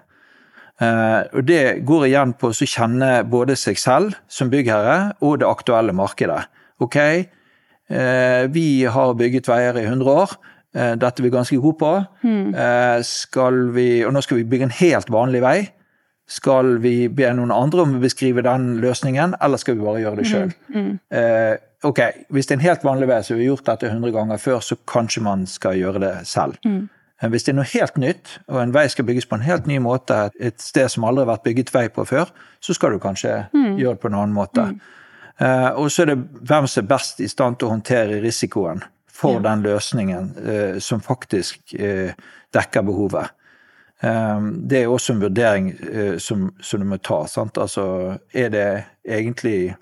Og 0.76 1.46
det 1.48 1.86
går 1.88 2.08
igjen 2.08 2.34
på 2.36 2.50
å 2.50 2.66
kjenne 2.68 3.22
både 3.30 3.54
seg 3.56 3.78
selv 3.80 4.18
som 4.28 4.50
byggherre 4.52 5.14
og 5.24 5.38
det 5.40 5.48
aktuelle 5.48 5.94
markedet. 5.96 6.42
Ok, 6.84 6.98
vi 8.52 8.66
har 8.92 9.14
bygget 9.16 9.48
veier 9.48 9.78
i 9.80 9.86
100 9.86 10.10
år. 10.10 10.34
Dette 10.74 11.22
er 11.22 11.24
vi 11.24 11.32
ganske 11.32 11.56
gode 11.62 11.80
på. 11.80 11.92
Mm. 12.26 12.50
Skal 13.08 13.62
vi, 13.72 13.86
og 14.04 14.12
nå 14.12 14.20
skal 14.26 14.42
vi 14.42 14.48
bygge 14.50 14.68
en 14.68 14.76
helt 14.82 15.14
vanlig 15.14 15.40
vei. 15.46 15.56
Skal 16.28 16.74
vi 16.82 17.06
be 17.06 17.30
noen 17.38 17.54
andre 17.54 17.86
om 17.86 17.96
å 17.96 18.02
beskrive 18.02 18.42
den 18.44 18.74
løsningen, 18.82 19.36
eller 19.40 19.62
skal 19.62 19.78
vi 19.78 19.86
bare 19.86 20.02
gjøre 20.02 20.20
det 20.20 20.28
sjøl? 20.28 20.52
Mm. 20.74 20.82
Mm. 20.82 21.65
Ok, 21.84 22.00
hvis 22.32 22.46
det 22.46 22.54
er 22.54 22.58
en 22.60 22.68
helt 22.68 22.84
vanlig 22.84 23.08
vei, 23.10 23.22
så 23.22 23.34
vi 23.34 23.44
har 23.44 23.52
gjort 23.52 23.66
dette 23.66 23.90
100 23.92 24.12
ganger 24.14 24.40
før, 24.40 24.60
så 24.64 24.78
kanskje 24.88 25.22
man 25.22 25.46
skal 25.50 25.76
gjøre 25.76 26.00
det 26.00 26.14
selv. 26.28 26.56
Mm. 26.64 26.86
Eh, 27.22 27.30
hvis 27.30 27.46
det 27.46 27.52
er 27.52 27.58
noe 27.60 27.70
helt 27.72 28.00
nytt, 28.00 28.34
og 28.48 28.60
en 28.62 28.74
vei 28.74 28.86
skal 28.92 29.06
bygges 29.08 29.28
på 29.28 29.38
en 29.38 29.46
helt 29.46 29.68
ny 29.68 29.78
måte, 29.82 30.18
et 30.40 30.60
sted 30.62 30.88
som 30.92 31.04
aldri 31.04 31.24
har 31.24 31.34
vært 31.34 31.46
bygget 31.46 31.72
vei 31.74 31.86
på 31.92 32.04
før, 32.08 32.32
så 32.60 32.76
skal 32.76 32.96
du 32.96 33.00
kanskje 33.02 33.46
mm. 33.52 33.76
gjøre 33.80 33.96
det 33.96 34.02
på 34.04 34.12
en 34.12 34.18
annen 34.20 34.36
måte. 34.36 34.68
Mm. 34.72 34.84
Uh, 35.36 35.70
og 35.82 35.90
så 35.92 36.06
er 36.06 36.14
det 36.14 36.20
hvem 36.48 36.64
som 36.64 36.80
er 36.80 36.88
best 36.88 37.18
i 37.20 37.28
stand 37.28 37.58
til 37.60 37.68
å 37.68 37.74
håndtere 37.74 38.22
risikoen 38.22 38.80
for 39.12 39.36
ja. 39.36 39.42
den 39.50 39.66
løsningen 39.66 40.30
uh, 40.40 40.78
som 40.80 41.02
faktisk 41.04 41.74
uh, 41.76 42.14
dekker 42.56 42.86
behovet. 42.86 43.34
det 44.68 44.78
er 44.82 44.90
også 44.92 45.14
en 45.14 45.20
vurdering 45.22 45.70
som, 46.20 46.50
som, 46.60 46.80
du 46.80 46.86
må 46.86 46.98
ta. 47.00 47.22
Sant? 47.26 47.56
Altså, 47.58 48.18
er 48.32 48.50
det 48.52 48.66
egentlig 49.08 49.74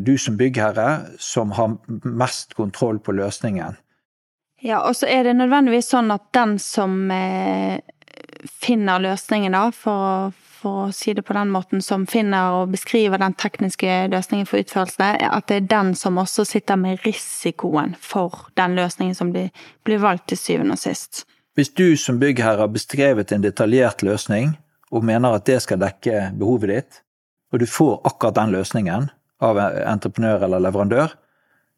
du 0.00 0.16
som 0.18 0.36
byggherre 0.40 1.18
som 1.18 1.52
har 1.54 1.76
mest 2.04 2.54
kontroll 2.58 2.98
på 2.98 3.14
løsningen? 3.14 3.76
Ja, 4.60 4.82
og 4.84 4.96
så 4.96 5.08
er 5.08 5.24
det 5.24 5.38
nødvendigvis 5.38 5.88
sånn 5.88 6.12
at 6.12 6.26
den 6.36 6.58
som 6.60 7.08
eh, 7.14 7.80
finner 8.44 9.00
løsningen, 9.00 9.56
da, 9.56 9.70
for, 9.72 10.34
for, 10.60 10.88
å 10.88 10.92
si 10.94 11.14
det 11.16 11.24
på 11.24 11.36
den 11.36 11.52
måten, 11.54 11.80
som 11.84 12.04
finner 12.08 12.58
og 12.58 12.74
beskriver 12.74 13.20
den 13.22 13.36
tekniske 13.40 14.10
løsningen 14.12 14.48
for 14.48 14.60
utførelse, 14.60 15.10
at 15.24 15.48
det 15.48 15.62
er 15.62 15.70
den 15.70 15.94
som 15.96 16.20
også 16.20 16.44
sitter 16.48 16.76
med 16.80 17.00
risikoen 17.06 17.96
for 18.00 18.50
den 18.60 18.76
løsningen 18.76 19.16
som 19.16 19.32
blir, 19.32 19.48
blir 19.88 20.02
valgt 20.02 20.28
til 20.32 20.40
syvende 20.40 20.76
og 20.76 20.82
sist. 20.82 21.24
Hvis 21.56 21.72
du 21.72 21.96
som 21.98 22.20
byggherre 22.20 22.66
har 22.66 22.72
beskrevet 22.72 23.32
en 23.32 23.44
detaljert 23.44 24.04
løsning, 24.06 24.58
og 24.90 25.06
mener 25.06 25.38
at 25.38 25.46
det 25.46 25.60
skal 25.64 25.80
dekke 25.80 26.30
behovet 26.36 26.74
ditt, 26.74 27.00
og 27.50 27.62
du 27.62 27.66
får 27.66 27.96
akkurat 28.06 28.36
den 28.36 28.52
løsningen 28.54 29.08
av 29.44 29.58
entreprenør 29.60 30.46
eller 30.46 30.62
leverandør, 30.66 31.16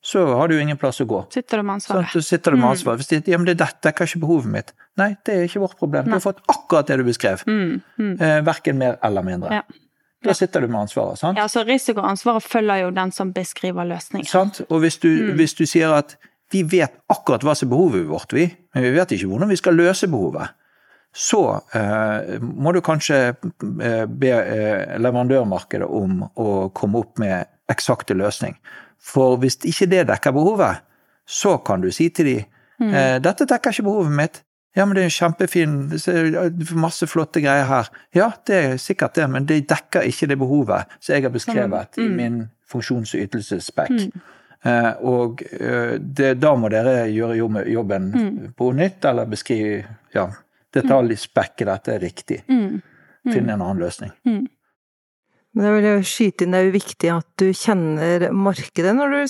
så 0.03 0.25
har 0.35 0.51
du 0.51 0.57
ingen 0.59 0.79
plass 0.79 0.99
å 1.01 1.07
gå. 1.07 1.21
Sitter 1.31 1.61
du 1.61 1.67
med 1.67 1.79
ansvaret. 1.79 2.11
Så 2.11 2.25
sitter 2.27 2.51
du 2.55 2.59
med 2.59 2.67
mm. 2.67 2.73
ansvaret. 2.73 2.99
Hvis 2.99 3.11
det, 3.13 3.21
ja, 3.31 3.39
men 3.39 3.47
det 3.47 3.55
dekker 3.61 4.09
ikke 4.09 4.23
behovet 4.25 4.51
mitt. 4.51 4.73
Nei, 4.99 5.13
det 5.23 5.37
er 5.37 5.47
ikke 5.47 5.63
vårt 5.63 5.79
problem. 5.79 6.09
Du 6.11 6.17
har 6.17 6.25
fått 6.25 6.43
akkurat 6.51 6.91
det 6.91 6.99
du 6.99 7.05
beskrev. 7.07 7.45
Mm, 7.47 7.77
mm. 8.01 8.17
Eh, 8.19 8.41
verken 8.47 8.81
mer 8.83 8.99
eller 9.07 9.27
mindre. 9.27 9.61
Ja. 9.61 9.63
Da 10.23 10.35
sitter 10.39 10.63
du 10.63 10.69
med 10.71 10.81
ansvaret. 10.85 11.19
sant? 11.19 11.39
Ja, 11.39 11.47
så 11.51 11.63
Risikoansvaret 11.67 12.43
følger 12.47 12.85
jo 12.85 12.91
den 12.95 13.15
som 13.15 13.33
beskriver 13.35 13.87
løsningen. 13.87 14.27
Sant. 14.27 14.61
Og 14.69 14.83
hvis 14.83 14.99
du, 15.03 15.09
mm. 15.09 15.33
hvis 15.39 15.55
du 15.59 15.65
sier 15.67 15.95
at 15.95 16.17
vi 16.53 16.63
vet 16.67 16.99
akkurat 17.11 17.47
hva 17.47 17.55
som 17.59 17.71
er 17.71 17.73
behovet 17.73 18.11
vårt, 18.11 18.35
vi, 18.35 18.49
men 18.75 18.85
vi 18.85 18.93
vet 18.95 19.15
ikke 19.15 19.31
hvordan 19.31 19.51
vi 19.51 19.59
skal 19.59 19.79
løse 19.79 20.11
behovet, 20.11 20.51
så 21.13 21.61
eh, 21.73 22.41
må 22.41 22.73
du 22.73 22.81
kanskje 22.85 23.17
eh, 23.29 24.05
be 24.09 24.31
eh, 24.33 24.95
leverandørmarkedet 24.97 25.89
om 25.89 26.23
å 26.25 26.47
komme 26.73 27.03
opp 27.03 27.21
med 27.21 27.51
eksakte 27.73 28.17
løsning. 28.17 28.57
For 29.03 29.37
hvis 29.43 29.59
ikke 29.69 29.91
det 29.93 30.07
dekker 30.09 30.33
behovet, 30.33 30.81
så 31.29 31.59
kan 31.65 31.85
du 31.85 31.91
si 31.93 32.09
til 32.15 32.31
dem 32.31 32.49
mm. 32.81 32.95
Eh, 32.97 33.19
dette 33.23 33.47
dekker 33.47 33.75
ikke 33.75 33.85
behovet 33.87 34.17
mitt. 34.17 34.41
Ja, 34.75 34.87
men 34.87 34.97
det 34.97 35.03
er 35.03 35.11
en 35.11 35.13
kjempefin, 35.13 35.75
masse 36.81 37.05
flotte 37.07 37.43
greier 37.45 37.67
her. 37.69 37.91
Ja, 38.17 38.31
det 38.49 38.57
er 38.57 38.79
sikkert 38.81 39.19
det, 39.19 39.27
men 39.29 39.45
det 39.47 39.67
dekker 39.69 40.09
ikke 40.09 40.31
det 40.31 40.39
behovet 40.41 40.95
som 40.97 41.13
jeg 41.13 41.27
har 41.27 41.35
beskrevet 41.35 41.99
mm. 41.99 42.07
i 42.07 42.07
min 42.17 42.39
funksjons- 42.73 43.13
og 43.13 43.27
ytelsesspekk. 43.27 43.93
Mm. 43.93 44.23
Eh, 44.65 44.89
og 45.05 45.45
det, 46.01 46.33
da 46.41 46.55
må 46.57 46.73
dere 46.73 47.05
gjøre 47.13 47.37
jobben 47.69 48.09
mm. 48.15 48.41
på 48.57 48.71
nytt, 48.81 49.05
eller 49.13 49.29
beskrive 49.29 49.83
ja, 50.17 50.31
detaljspekket 50.75 51.69
dette 51.69 51.95
er 51.95 52.03
riktig. 52.03 52.43
Mm. 52.49 52.81
Mm. 53.23 53.33
Finne 53.33 53.55
en 53.55 53.63
annen 53.63 53.83
løsning. 53.83 54.13
Men 55.53 55.67
jeg 55.69 55.77
vil 55.77 56.07
skyte 56.09 56.47
inn 56.47 56.55
det 56.55 56.61
er 56.61 56.69
jo 56.69 56.77
viktig 56.79 57.11
at 57.13 57.29
du 57.41 57.49
kjenner 57.53 58.31
markedet 58.33 58.95
når 58.97 59.13
du 59.13 59.21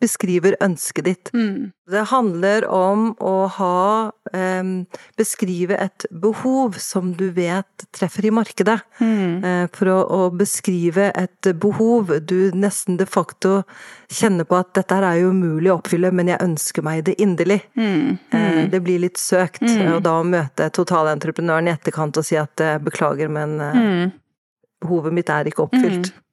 beskriver 0.00 0.56
ønsket 0.64 1.04
ditt. 1.04 1.30
Mm. 1.34 1.70
Det 1.88 2.04
handler 2.10 2.66
om 2.70 3.10
å 3.24 3.34
ha 3.56 4.10
eh, 4.32 4.70
Beskrive 5.18 5.78
et 5.80 6.04
behov 6.10 6.76
som 6.82 7.14
du 7.16 7.28
vet 7.34 7.86
treffer 7.96 8.28
i 8.28 8.32
markedet. 8.34 8.76
Mm. 9.00 9.44
Eh, 9.44 9.64
for 9.74 9.92
å, 9.92 9.98
å, 10.04 10.20
beskrive 10.30 11.08
et 11.16 11.50
behov 11.58 12.12
du 12.28 12.52
nesten 12.54 13.00
de 13.00 13.06
facto 13.08 13.62
kjenner 14.12 14.46
på 14.48 14.58
at 14.58 14.74
dette 14.78 15.00
er 15.00 15.22
jo 15.22 15.32
umulig 15.32 15.72
å 15.72 15.78
oppfylle, 15.80 16.12
men 16.14 16.30
jeg 16.32 16.42
ønsker 16.44 16.86
meg 16.86 17.04
det 17.08 17.18
inderlig. 17.22 17.60
Mm. 17.78 18.18
Eh, 18.30 18.62
det 18.70 18.82
blir 18.84 19.02
litt 19.02 19.18
søkt, 19.20 19.64
mm. 19.64 19.96
og 19.96 20.04
da 20.06 20.18
å 20.20 20.28
møte 20.28 20.70
totalentreprenøren 20.74 21.70
i 21.70 21.74
etterkant 21.74 22.20
og 22.20 22.26
si 22.28 22.38
at 22.38 22.64
eh, 22.64 22.78
beklager, 22.82 23.32
men 23.32 23.58
eh, 23.58 23.84
mm 23.84 24.16
behovet 24.82 25.14
mitt 25.14 25.30
er 25.32 25.50
ikke 25.50 25.66
oppfylt. 25.66 26.12
Mm. 26.12 26.24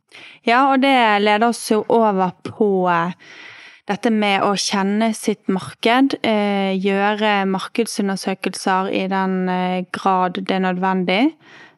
Ja, 0.47 0.61
og 0.71 0.79
det 0.83 0.95
leder 1.23 1.49
oss 1.49 1.63
jo 1.71 1.81
over 1.91 2.35
på 2.45 2.69
eh, 2.91 3.15
dette 3.89 4.09
med 4.09 4.41
å 4.45 4.55
kjenne 4.57 5.11
sitt 5.13 5.45
marked, 5.51 6.17
eh, 6.25 6.73
gjøre 6.73 7.45
markedsundersøkelser 7.49 8.89
i 8.89 9.05
den 9.11 9.49
eh, 9.49 9.83
grad 9.93 10.41
det 10.41 10.57
er 10.57 10.67
nødvendig. 10.67 11.21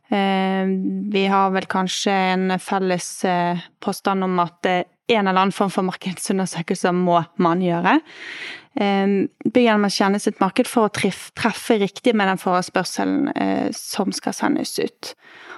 Vi 0.08 1.22
har 1.28 1.50
vel 1.52 1.66
kanskje 1.68 2.14
en 2.32 2.54
felles 2.64 3.10
påstand 3.84 4.24
om 4.24 4.38
at 4.40 4.70
en 4.72 5.28
eller 5.28 5.42
annen 5.42 5.52
form 5.52 5.74
for 5.74 5.84
markedsundersøkelser 5.84 6.96
må 6.96 7.18
man 7.44 7.60
gjøre. 7.60 7.98
Byggerne 8.77 9.89
å 9.89 9.93
kjenne 9.93 10.19
sitt 10.22 10.41
marked 10.43 10.69
for 10.69 10.88
å 10.88 10.93
treffe 10.93 11.79
riktig 11.81 12.13
med 12.13 12.29
den 12.29 12.41
forespørselen 12.41 13.72
som 13.74 14.13
skal 14.13 14.36
sendes 14.38 14.75
ut. 14.77 15.15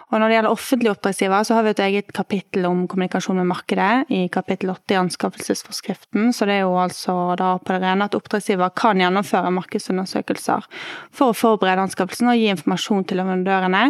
Og 0.09 0.17
når 0.17 0.31
det 0.31 0.37
gjelder 0.37 0.55
offentlige 0.55 0.93
oppdragsgivere, 0.95 1.45
så 1.45 1.55
har 1.55 1.65
vi 1.65 1.71
et 1.75 1.81
eget 1.85 2.13
kapittel 2.17 2.65
om 2.65 2.87
kommunikasjon 2.89 3.37
med 3.37 3.49
markedet 3.51 4.09
i 4.09 4.23
kapittel 4.33 4.71
8 4.73 4.95
i 4.95 4.97
anskaffelsesforskriften. 5.03 6.31
Så 6.33 6.47
det 6.49 6.55
er 6.57 6.63
jo 6.65 6.73
altså 6.81 7.35
da 7.37 7.51
på 7.61 7.75
det 7.75 7.83
rene 7.83 8.07
at 8.09 8.17
oppdragsgiver 8.17 8.73
kan 8.77 9.01
gjennomføre 9.03 9.53
markedsundersøkelser 9.59 10.65
for 11.13 11.29
å 11.29 11.37
forberede 11.37 11.85
anskaffelsen 11.85 12.31
og 12.33 12.41
gi 12.41 12.49
informasjon 12.55 13.05
til 13.05 13.21
leverandørene 13.21 13.85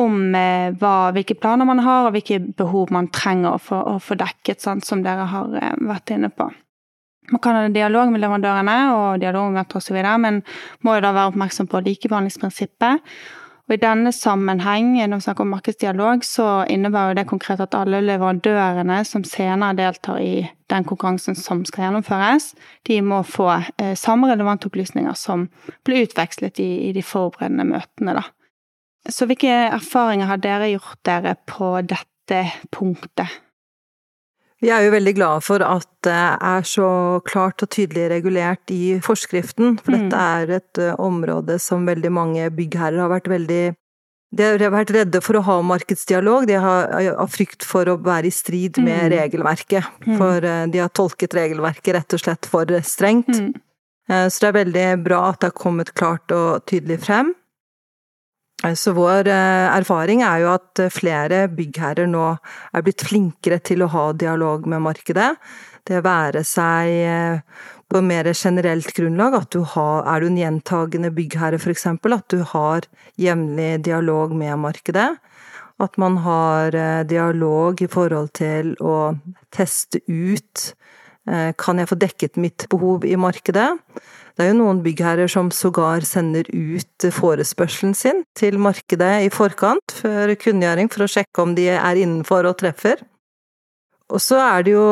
om 0.00 0.16
eh, 0.34 0.72
hva, 0.80 1.12
hvilke 1.14 1.36
planer 1.38 1.68
man 1.68 1.84
har 1.84 2.08
og 2.08 2.16
hvilke 2.16 2.40
behov 2.56 2.90
man 2.96 3.12
trenger 3.14 3.52
å 3.52 3.62
få, 3.62 3.84
å 3.94 4.00
få 4.02 4.16
dekket, 4.18 4.64
sant, 4.64 4.88
som 4.88 5.04
dere 5.04 5.28
har 5.30 5.52
eh, 5.60 5.76
vært 5.84 6.16
inne 6.16 6.32
på. 6.32 6.48
Man 7.32 7.40
kan 7.40 7.56
ha 7.56 7.68
dialog 7.72 8.10
med 8.12 8.20
leverandørene 8.20 8.76
og 8.96 9.22
dialog 9.22 9.52
med 9.54 9.78
osv., 9.78 9.96
men 10.20 10.42
må 10.84 10.98
jo 10.98 11.04
da 11.06 11.14
være 11.16 11.32
oppmerksom 11.32 11.70
på 11.72 11.80
likebehandlingsprinsippet. 11.86 13.00
Og 13.64 13.72
I 13.72 13.80
denne 13.80 14.10
sammenheng, 14.12 14.90
når 15.08 15.22
vi 15.22 15.24
snakker 15.24 15.46
om 15.46 15.54
markedsdialog, 15.54 16.24
så 16.28 16.48
innebærer 16.68 17.16
det 17.16 17.26
konkret 17.30 17.62
at 17.64 17.76
alle 17.78 18.02
leverandørene 18.04 18.98
som 19.08 19.24
senere 19.24 19.78
deltar 19.78 20.20
i 20.20 20.44
den 20.68 20.84
konkurransen 20.84 21.36
som 21.38 21.62
skal 21.64 21.86
gjennomføres, 21.86 22.50
de 22.84 22.98
må 23.00 23.22
få 23.24 23.48
eh, 23.54 23.94
samme 23.96 24.28
relevante 24.28 24.68
opplysninger 24.68 25.16
som 25.16 25.46
ble 25.88 26.02
utvekslet 26.04 26.60
i, 26.60 26.70
i 26.90 26.92
de 26.92 27.04
forberedende 27.04 27.64
møtene. 27.70 28.18
Da. 28.20 28.26
Så 29.08 29.24
hvilke 29.30 29.56
erfaringer 29.70 30.28
har 30.28 30.44
dere 30.44 30.68
gjort 30.74 31.00
dere 31.08 31.36
på 31.48 31.72
dette 31.88 32.44
punktet? 32.72 33.32
Vi 34.64 34.70
er 34.72 34.86
jo 34.86 34.94
veldig 34.94 35.12
glade 35.18 35.44
for 35.44 35.60
at 35.60 35.88
det 36.06 36.16
er 36.16 36.64
så 36.64 36.88
klart 37.28 37.60
og 37.64 37.68
tydelig 37.74 38.06
regulert 38.14 38.72
i 38.72 38.96
forskriften, 39.04 39.76
for 39.76 39.92
mm. 39.92 39.96
dette 39.98 40.20
er 40.36 40.52
et 40.58 40.80
eh, 40.80 41.00
område 41.00 41.58
som 41.60 41.84
veldig 41.84 42.12
mange 42.12 42.46
byggherrer 42.56 43.02
har 43.04 43.12
vært 43.12 43.28
veldig 43.32 43.64
de 44.34 44.46
har 44.50 44.72
vært 44.74 44.90
redde 44.90 45.20
for 45.22 45.38
å 45.38 45.44
ha 45.46 45.60
markedsdialog, 45.62 46.48
de 46.50 46.56
har 46.58 46.88
av 47.12 47.30
frykt 47.30 47.62
for 47.62 47.86
å 47.86 47.98
være 48.02 48.26
i 48.26 48.34
strid 48.34 48.80
med 48.82 49.04
mm. 49.04 49.12
regelverket. 49.12 49.92
Mm. 50.08 50.16
For 50.18 50.48
eh, 50.48 50.64
de 50.72 50.80
har 50.82 50.90
tolket 50.90 51.36
regelverket 51.38 51.94
rett 51.94 52.16
og 52.16 52.24
slett 52.24 52.48
for 52.50 52.72
strengt. 52.88 53.30
Mm. 53.30 53.52
Eh, 54.10 54.26
så 54.26 54.42
det 54.42 54.50
er 54.50 54.58
veldig 54.58 54.88
bra 55.04 55.20
at 55.30 55.40
det 55.40 55.52
har 55.52 55.58
kommet 55.60 55.94
klart 55.94 56.34
og 56.34 56.64
tydelig 56.70 56.98
frem. 57.04 57.30
Så 58.72 58.94
vår 58.96 59.28
eh, 59.28 59.66
erfaring 59.76 60.22
er 60.24 60.40
jo 60.40 60.52
at 60.54 60.80
eh, 60.80 60.92
flere 60.92 61.44
byggherrer 61.52 62.08
nå 62.08 62.30
er 62.72 62.84
blitt 62.84 63.04
flinkere 63.04 63.58
til 63.60 63.84
å 63.84 63.90
ha 63.92 64.04
dialog 64.16 64.64
med 64.70 64.80
markedet. 64.86 65.34
Det 65.84 66.00
være 66.04 66.40
seg 66.48 66.92
eh, 67.04 67.42
på 67.92 68.00
mer 68.00 68.30
generelt 68.32 68.88
grunnlag, 68.96 69.36
at 69.36 69.50
du 69.52 69.60
har, 69.74 70.08
er 70.08 70.24
du 70.24 70.30
en 70.30 70.40
gjentagende 70.40 71.12
byggherre 71.12 71.60
f.eks., 71.60 71.84
at 71.92 72.32
du 72.32 72.40
har 72.54 72.88
jevnlig 73.20 73.84
dialog 73.84 74.32
med 74.32 74.56
markedet. 74.64 75.10
At 75.84 75.98
man 76.00 76.16
har 76.24 76.72
dialog 77.04 77.80
i 77.82 77.90
forhold 77.90 78.30
til 78.38 78.76
å 78.78 79.18
teste 79.52 80.00
ut 80.06 80.68
kan 81.58 81.80
jeg 81.80 81.88
få 81.90 81.96
dekket 81.98 82.38
mitt 82.38 82.66
behov 82.70 83.04
i 83.08 83.16
markedet? 83.18 83.72
Det 84.34 84.42
er 84.42 84.50
jo 84.50 84.58
noen 84.58 84.82
byggherrer 84.82 85.30
som 85.30 85.50
sågar 85.54 86.02
sender 86.08 86.48
ut 86.50 87.06
forespørselen 87.14 87.94
sin 87.94 88.24
til 88.34 88.58
markedet 88.58 89.12
i 89.28 89.30
forkant, 89.30 89.94
før 90.02 90.34
kunngjøring, 90.40 90.90
for 90.90 91.06
å 91.06 91.10
sjekke 91.10 91.44
om 91.44 91.54
de 91.54 91.68
er 91.76 92.00
innenfor 92.02 92.48
og 92.50 92.58
treffer. 92.58 93.04
Og 94.10 94.20
så 94.20 94.40
er 94.42 94.66
det 94.66 94.74
jo 94.74 94.88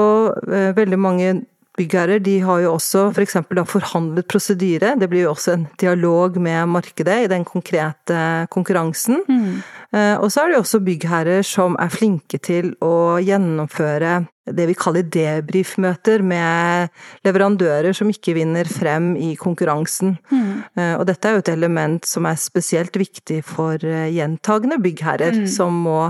eh, 0.46 0.70
veldig 0.76 0.98
mange 1.00 1.32
byggherrer 1.78 2.20
de 2.20 2.36
har 2.44 2.60
jo 2.62 2.74
også 2.76 3.06
f.eks. 3.12 3.38
For 3.48 3.64
forhandlet 3.78 4.28
prosedyre. 4.28 4.94
Det 5.00 5.08
blir 5.10 5.26
jo 5.26 5.32
også 5.32 5.54
en 5.56 5.66
dialog 5.80 6.36
med 6.42 6.68
markedet 6.68 7.22
i 7.24 7.30
den 7.32 7.46
konkrete 7.48 8.46
konkurransen. 8.52 9.22
Mm. 9.28 9.62
Eh, 9.92 10.16
og 10.18 10.28
så 10.32 10.42
er 10.42 10.52
det 10.52 10.58
jo 10.58 10.64
også 10.66 10.82
byggherrer 10.84 11.46
som 11.46 11.76
er 11.80 11.92
flinke 11.92 12.40
til 12.44 12.74
å 12.84 13.18
gjennomføre 13.24 14.22
det 14.50 14.64
vi 14.66 14.74
kaller 14.74 15.06
debrief-møter 15.06 16.22
med 16.26 16.90
leverandører 17.26 17.94
som 17.94 18.08
ikke 18.10 18.34
vinner 18.34 18.66
frem 18.66 19.12
i 19.14 19.32
konkurransen. 19.38 20.16
Mm. 20.32 20.64
Eh, 20.74 20.94
og 20.96 21.06
dette 21.06 21.28
er 21.28 21.36
jo 21.36 21.42
et 21.44 21.52
element 21.52 22.08
som 22.08 22.26
er 22.26 22.40
spesielt 22.42 22.98
viktig 22.98 23.38
for 23.46 23.78
eh, 23.86 24.10
gjentagende 24.10 24.80
byggherrer, 24.82 25.44
mm. 25.44 25.46
som 25.52 25.78
må 25.86 26.00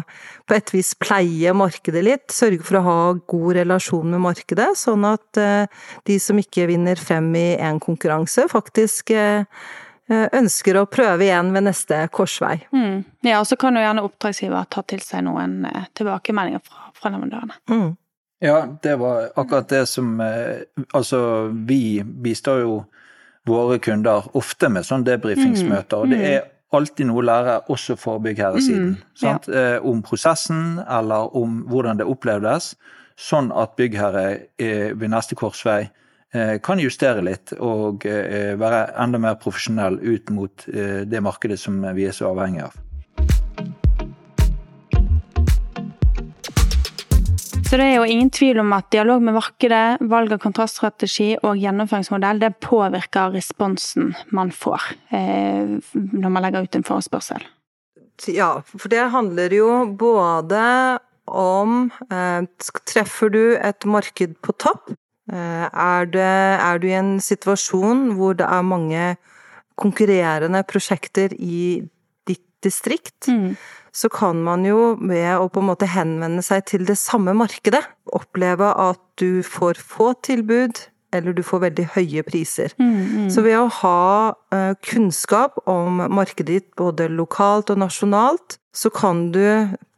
på 0.49 0.57
et 0.57 0.73
vis 0.73 0.95
pleie 0.97 1.53
markedet 1.57 2.05
litt, 2.09 2.27
sørge 2.33 2.65
for 2.65 2.81
å 2.81 2.85
ha 2.89 2.99
god 3.35 3.61
relasjon 3.61 4.17
med 4.17 4.25
markedet, 4.25 4.73
sånn 4.81 5.05
at 5.13 5.41
eh, 5.41 5.69
de 6.09 6.19
som 6.23 6.41
ikke 6.41 6.71
vinner 6.73 7.01
frem 7.01 7.29
i 7.37 7.49
en 7.61 7.83
konkurranse, 7.83 8.49
faktisk 8.53 9.13
ønsker 10.13 10.77
å 10.77 10.89
prøve 10.91 11.25
igjen 11.25 11.53
ved 11.55 11.65
neste 11.65 12.03
korsvei. 12.13 12.57
Mm. 12.75 13.05
Ja, 13.25 13.39
og 13.39 13.47
så 13.49 13.57
kan 13.57 13.79
jo 13.79 13.85
gjerne 13.85 14.03
oppdragsgiver 14.05 14.67
ta 14.69 14.83
til 14.85 15.01
seg 15.01 15.23
noen 15.25 15.63
tilbakemeldinger 15.97 16.61
fra, 16.67 16.91
fra 16.99 17.13
leverandørene. 17.15 17.57
Mm. 18.43 18.49
Ja, 18.49 18.79
det 18.83 18.97
var 18.97 19.29
akkurat 19.35 19.69
det 19.69 19.87
som 19.87 20.21
eh, 20.21 20.57
Altså, 20.93 21.49
vi 21.67 22.03
bistår 22.05 22.61
jo 22.61 22.85
våre 23.47 23.79
kunder 23.79 24.27
ofte 24.39 24.69
med 24.71 24.87
sånn 24.87 25.03
debrifingsmøter, 25.07 25.99
og 25.99 26.11
det 26.13 26.19
mm. 26.19 26.27
er 26.31 26.45
alltid 26.75 27.09
noe 27.09 27.19
å 27.19 27.25
lære 27.27 27.57
også 27.75 27.97
for 27.99 28.23
byggherresiden. 28.23 28.93
Mm, 28.95 29.17
ja. 29.23 29.33
Eh, 29.51 29.79
om 29.87 30.03
prosessen, 30.07 30.79
eller 30.87 31.35
om 31.39 31.65
hvordan 31.71 31.99
det 31.99 32.07
opplevdes, 32.07 32.77
sånn 33.19 33.51
at 33.51 33.75
byggherre 33.79 34.27
eh, 34.63 34.95
ved 34.95 35.11
neste 35.15 35.39
korsvei 35.39 35.85
kan 36.65 36.81
justere 36.81 37.21
litt 37.21 37.53
og 37.61 38.07
være 38.09 38.79
enda 39.03 39.19
mer 39.21 39.35
profesjonell 39.37 39.99
ut 40.01 40.31
mot 40.33 40.65
det 40.65 41.21
markedet 41.21 41.59
som 41.61 41.77
vi 41.93 42.07
er 42.09 42.17
så 42.17 42.31
avhengig 42.31 42.63
av. 42.71 42.79
Så 47.73 47.79
det 47.81 47.87
er 47.89 48.03
jo 48.03 48.05
ingen 48.05 48.29
tvil 48.29 48.59
om 48.61 48.75
at 48.77 48.91
dialog 48.93 49.23
med 49.25 49.33
markedet, 49.33 50.03
valg 50.13 50.35
av 50.35 50.43
kontraststrategi 50.43 51.31
og 51.39 51.57
gjennomføringsmodell 51.57 52.43
det 52.43 52.51
påvirker 52.61 53.33
responsen 53.33 54.11
man 54.29 54.51
får 54.53 54.91
eh, 55.09 55.79
når 55.97 56.35
man 56.35 56.45
legger 56.45 56.67
ut 56.67 56.77
en 56.77 56.85
forespørsel. 56.85 57.47
Ja, 58.29 58.51
for 58.69 58.93
det 58.93 59.07
handler 59.15 59.57
jo 59.57 59.71
både 59.97 60.61
om 61.25 61.89
eh, 62.13 62.45
Treffer 62.93 63.33
du 63.33 63.57
et 63.57 63.89
marked 63.89 64.37
på 64.45 64.53
topp? 64.61 64.93
Eh, 65.33 65.65
er, 65.65 66.13
det, 66.13 66.29
er, 66.29 66.77
du 66.77 66.91
i 66.91 66.99
en 67.01 67.15
situasjon 67.25 68.11
hvor 68.19 68.37
det 68.37 68.53
er 68.53 68.69
mange 68.69 69.15
konkurrerende 69.81 70.61
prosjekter 70.69 71.33
i 71.41 71.81
distrikt? 72.65 73.29
Mm 73.29 73.55
så 73.93 74.09
kan 74.09 74.41
man 74.43 74.65
jo 74.65 74.95
ved 75.01 75.35
å 75.37 75.51
på 75.53 75.61
en 75.61 75.69
måte 75.69 75.89
henvende 75.93 76.43
seg 76.45 76.65
til 76.71 76.87
det 76.89 76.97
samme 77.01 77.35
markedet, 77.37 77.83
oppleve 78.17 78.73
at 78.81 79.01
du 79.21 79.45
får 79.45 79.81
få 79.85 80.13
tilbud, 80.25 80.81
eller 81.13 81.37
du 81.37 81.43
får 81.45 81.67
veldig 81.67 81.87
høye 81.93 82.25
priser. 82.25 82.73
Mm, 82.81 82.95
mm. 82.97 83.29
Så 83.35 83.45
ved 83.45 83.59
å 83.61 83.69
ha 83.83 84.33
uh, 84.33 84.73
kunnskap 84.81 85.61
om 85.69 86.01
markedet 86.09 86.49
ditt 86.49 86.71
både 86.81 87.11
lokalt 87.13 87.75
og 87.75 87.83
nasjonalt, 87.85 88.57
så 88.73 88.89
kan 88.89 89.27
du 89.35 89.45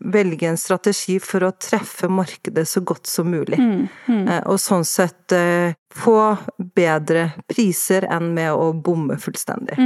velge 0.03 0.49
en 0.51 0.59
strategi 0.59 1.21
for 1.23 1.47
å 1.47 1.53
treffe 1.55 2.11
markedet 2.11 2.67
så 2.67 2.83
godt 2.83 3.07
som 3.07 3.31
mulig. 3.31 3.61
Mm, 3.63 3.87
uh, 4.27 4.41
og 4.51 4.59
sånn 4.59 4.83
sett 4.83 5.31
uh, 5.39 5.71
få 5.95 6.19
bedre 6.75 7.29
priser 7.47 8.11
enn 8.11 8.33
med 8.35 8.51
å 8.51 8.73
bomme 8.75 9.21
fullstendig. 9.23 9.79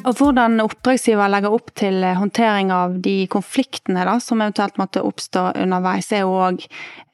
Og 0.00 0.16
hvordan 0.16 0.62
oppdragsgiver 0.62 1.28
legger 1.28 1.52
opp 1.52 1.74
til 1.76 2.00
håndtering 2.16 2.70
av 2.72 2.96
de 3.04 3.26
konfliktene 3.30 4.06
da, 4.08 4.16
som 4.22 4.40
eventuelt 4.40 4.78
måtte 4.80 5.02
oppstå 5.04 5.50
underveis, 5.60 6.08
er 6.14 6.24
jo 6.24 6.38
òg 6.40 6.64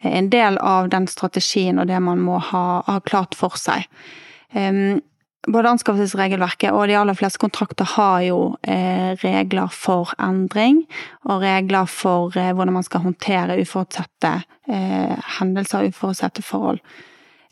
en 0.07 0.31
del 0.31 0.59
av 0.63 0.93
den 0.93 1.09
strategien 1.11 1.81
og 1.83 1.89
det 1.91 1.99
man 2.03 2.23
må 2.23 2.39
ha, 2.53 2.67
ha 2.87 3.01
klart 3.03 3.35
for 3.39 3.59
seg. 3.59 3.89
Um, 4.55 5.01
både 5.47 5.73
anskaffelsesregelverket 5.75 6.75
og 6.75 6.87
de 6.91 6.97
aller 6.99 7.19
fleste 7.19 7.41
kontrakter 7.43 7.87
har 7.97 8.21
jo 8.27 8.39
eh, 8.67 9.15
regler 9.23 9.71
for 9.71 10.11
endring, 10.23 10.83
og 11.27 11.43
regler 11.45 11.91
for 11.91 12.35
eh, 12.39 12.51
hvordan 12.51 12.75
man 12.75 12.87
skal 12.87 13.05
håndtere 13.05 13.59
uforutsette 13.63 14.33
eh, 14.67 15.15
hendelser 15.39 15.87
og 15.87 15.95
uforutsette 15.95 16.43
forhold. 16.43 16.83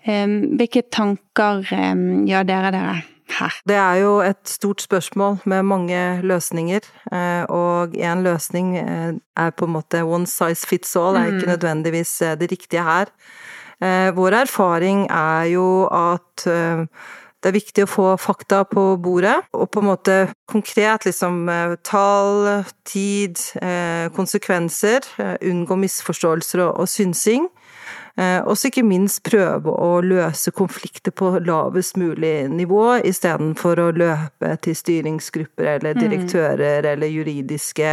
hvilke 0.05 0.83
tanker 0.93 1.63
gjør 1.65 2.45
dere 2.45 2.71
dere? 2.75 3.14
Det 3.69 3.77
er 3.77 4.01
jo 4.03 4.19
et 4.25 4.43
stort 4.49 4.83
spørsmål 4.85 5.39
med 5.51 5.67
mange 5.67 6.01
løsninger, 6.23 6.87
eh, 7.13 7.45
og 7.49 7.97
en 7.97 8.23
løsning 8.27 8.77
eh, 8.79 9.13
er 9.37 9.51
på 9.51 9.69
en 9.69 9.75
måte 9.77 10.05
one 10.05 10.29
size 10.31 10.67
fits 10.67 10.97
all, 10.97 11.19
er 11.19 11.33
ikke 11.33 11.49
mm. 11.49 11.53
nødvendigvis 11.55 12.15
eh, 12.23 12.39
det 12.39 12.51
riktige 12.53 12.85
her. 12.85 13.13
Vår 14.15 14.33
erfaring 14.39 15.11
er 15.11 15.51
jo 15.51 15.85
at 15.93 16.45
det 16.47 17.49
er 17.51 17.53
viktig 17.53 17.83
å 17.85 17.91
få 17.91 18.05
fakta 18.17 18.63
på 18.71 18.85
bordet, 19.03 19.35
og 19.53 19.67
på 19.75 19.83
en 19.83 19.89
måte 19.91 20.15
konkret 20.49 21.05
liksom 21.05 21.51
tall, 21.85 22.63
tid, 22.87 23.43
konsekvenser, 24.15 25.05
unngå 25.43 25.77
misforståelser 25.83 26.63
og 26.65 26.89
synsing. 26.89 27.51
Eh, 28.19 28.41
og 28.47 28.55
så 28.59 28.71
ikke 28.71 28.85
minst 28.87 29.25
prøve 29.27 29.73
å 29.73 29.99
løse 30.05 30.53
konflikter 30.55 31.15
på 31.15 31.33
lavest 31.43 31.99
mulig 31.99 32.47
nivå, 32.53 33.01
istedenfor 33.03 33.83
å 33.83 33.89
løpe 33.97 34.53
til 34.63 34.79
styringsgrupper 34.79 35.73
eller 35.79 35.99
mm. 35.99 36.05
direktører 36.05 36.93
eller 36.95 37.11
juridiske 37.11 37.91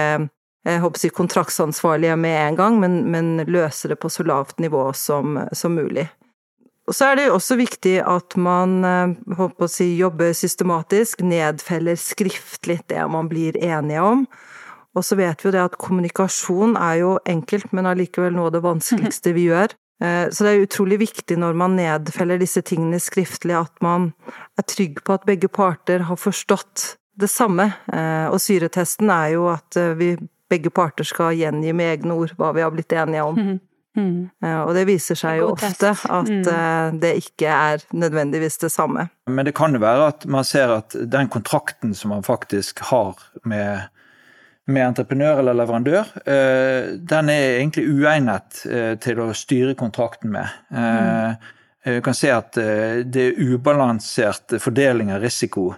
jeg 0.62 0.82
håper 0.84 1.00
å 1.00 1.02
si 1.02 1.10
kontraktsansvarlige 1.10 2.16
med 2.22 2.38
en 2.38 2.58
gang, 2.60 2.76
men, 2.82 3.00
men 3.10 3.40
løse 3.50 3.90
det 3.90 3.98
på 3.98 4.12
så 4.14 4.26
lavt 4.30 4.60
nivå 4.62 4.92
som, 4.94 5.40
som 5.58 5.74
mulig. 5.74 6.06
Og 6.90 6.94
så 6.94 7.08
er 7.08 7.18
det 7.18 7.26
jo 7.28 7.38
også 7.38 7.58
viktig 7.58 7.96
at 8.06 8.36
man 8.38 8.82
håper 8.84 9.66
eh, 9.66 9.66
å 9.66 9.72
si, 9.72 9.88
jobber 9.98 10.36
systematisk, 10.38 11.24
nedfeller 11.26 11.98
skriftlig 11.98 12.82
det 12.94 13.02
man 13.10 13.30
blir 13.32 13.58
enige 13.58 14.06
om. 14.06 14.26
Og 14.98 15.06
så 15.08 15.16
vet 15.18 15.42
vi 15.42 15.48
jo 15.48 15.56
det 15.56 15.64
at 15.64 15.80
kommunikasjon 15.82 16.76
er 16.78 17.00
jo 17.00 17.16
enkelt, 17.30 17.72
men 17.74 17.88
allikevel 17.90 18.36
noe 18.36 18.52
av 18.52 18.58
det 18.58 18.66
vanskeligste 18.66 19.34
vi 19.38 19.48
gjør. 19.48 19.74
Eh, 20.02 20.30
så 20.30 20.44
det 20.44 20.52
er 20.52 20.66
utrolig 20.66 21.00
viktig 21.02 21.38
når 21.40 21.58
man 21.58 21.78
nedfeller 21.78 22.42
disse 22.42 22.64
tingene 22.66 23.00
skriftlig, 23.02 23.56
at 23.58 23.74
man 23.86 24.12
er 24.60 24.66
trygg 24.68 25.04
på 25.06 25.16
at 25.18 25.28
begge 25.30 25.52
parter 25.52 26.08
har 26.10 26.20
forstått 26.20 26.96
det 27.22 27.30
samme. 27.30 27.70
Eh, 27.94 28.28
og 28.32 28.42
syretesten 28.42 29.12
er 29.14 29.36
jo 29.36 29.50
at 29.54 29.78
eh, 29.78 29.94
vi 30.00 30.16
begge 30.52 30.72
parter 30.74 31.08
skal 31.08 31.36
gjengi 31.38 31.74
med 31.76 32.00
egne 32.00 32.18
ord 32.18 32.34
hva 32.40 32.52
vi 32.56 32.66
har 32.66 32.74
blitt 32.74 32.96
enige 32.98 33.28
om. 33.28 33.38
Mm. 33.38 33.60
Mm. 33.92 34.20
Og 34.40 34.70
det 34.72 34.86
viser 34.88 35.18
seg 35.20 35.42
jo 35.42 35.50
ofte 35.52 35.90
at 35.92 36.30
mm. 36.32 37.00
det 37.04 37.10
ikke 37.20 37.52
er 37.52 37.82
nødvendigvis 37.92 38.56
det 38.62 38.70
samme. 38.72 39.10
Men 39.28 39.44
det 39.44 39.52
kan 39.58 39.76
jo 39.76 39.82
være 39.84 40.06
at 40.14 40.24
man 40.32 40.48
ser 40.48 40.72
at 40.78 40.96
den 40.96 41.28
kontrakten 41.28 41.92
som 41.96 42.14
man 42.16 42.24
faktisk 42.24 42.80
har 42.88 43.20
med 43.44 43.90
med 44.70 44.86
entreprenør 44.86 45.42
eller 45.42 45.58
leverandør, 45.58 46.12
eh, 46.26 46.92
den 46.98 47.32
er 47.34 47.58
egentlig 47.58 47.88
uegnet 47.90 48.62
eh, 48.70 48.94
til 49.02 49.24
å 49.24 49.32
styre 49.36 49.76
kontrakten 49.80 50.34
med. 50.36 50.58
Mm. 50.70 51.50
Du 51.82 52.02
kan 52.06 52.14
se 52.14 52.30
at 52.30 52.54
det 52.54 53.22
er 53.24 53.40
ubalansert 53.42 54.54
fordeling 54.62 55.10
av 55.16 55.24
risiko, 55.24 55.72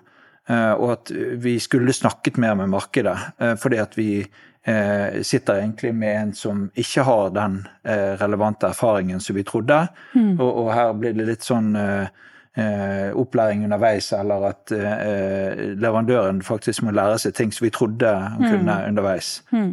og 0.51 0.89
at 0.91 1.13
vi 1.39 1.53
skulle 1.63 1.95
snakket 1.95 2.35
mer 2.43 2.57
med 2.59 2.73
markedet. 2.73 3.13
Fordi 3.61 3.79
at 3.79 3.95
vi 3.95 4.09
sitter 5.23 5.61
egentlig 5.61 5.93
med 5.95 6.17
en 6.17 6.33
som 6.35 6.65
ikke 6.75 7.05
har 7.07 7.31
den 7.37 7.55
relevante 8.19 8.67
erfaringen 8.67 9.23
som 9.23 9.39
vi 9.39 9.45
trodde. 9.47 9.79
Mm. 10.11 10.35
Og, 10.43 10.67
her 10.75 10.91
blir 10.99 11.15
det 11.15 11.29
litt 11.29 11.47
sånn 11.47 11.71
eh, 11.79 12.11
opplæring 13.17 13.63
underveis, 13.65 14.11
eller 14.13 14.43
at 14.45 14.71
eh, 14.71 15.61
leverandøren 15.73 16.41
faktisk 16.45 16.83
må 16.83 16.91
lære 16.93 17.17
seg 17.19 17.33
ting 17.33 17.53
som 17.53 17.65
vi 17.65 17.71
trodde 17.73 18.11
kunne 18.37 18.75
mm. 18.77 18.87
underveis. 18.91 19.43
Mm. 19.51 19.71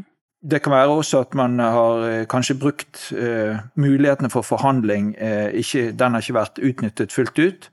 Det 0.51 0.63
kan 0.63 0.73
være 0.73 0.89
også 0.89 1.21
at 1.21 1.35
man 1.35 1.59
har 1.59 2.07
eh, 2.09 2.27
kanskje 2.27 2.57
brukt 2.57 3.13
eh, 3.13 3.59
mulighetene 3.75 4.31
for 4.31 4.43
forhandling, 4.43 5.15
eh, 5.19 5.51
ikke, 5.61 5.93
den 5.93 6.17
har 6.17 6.25
ikke 6.25 6.39
vært 6.39 6.63
utnyttet 6.65 7.13
fullt 7.13 7.39
ut. 7.39 7.71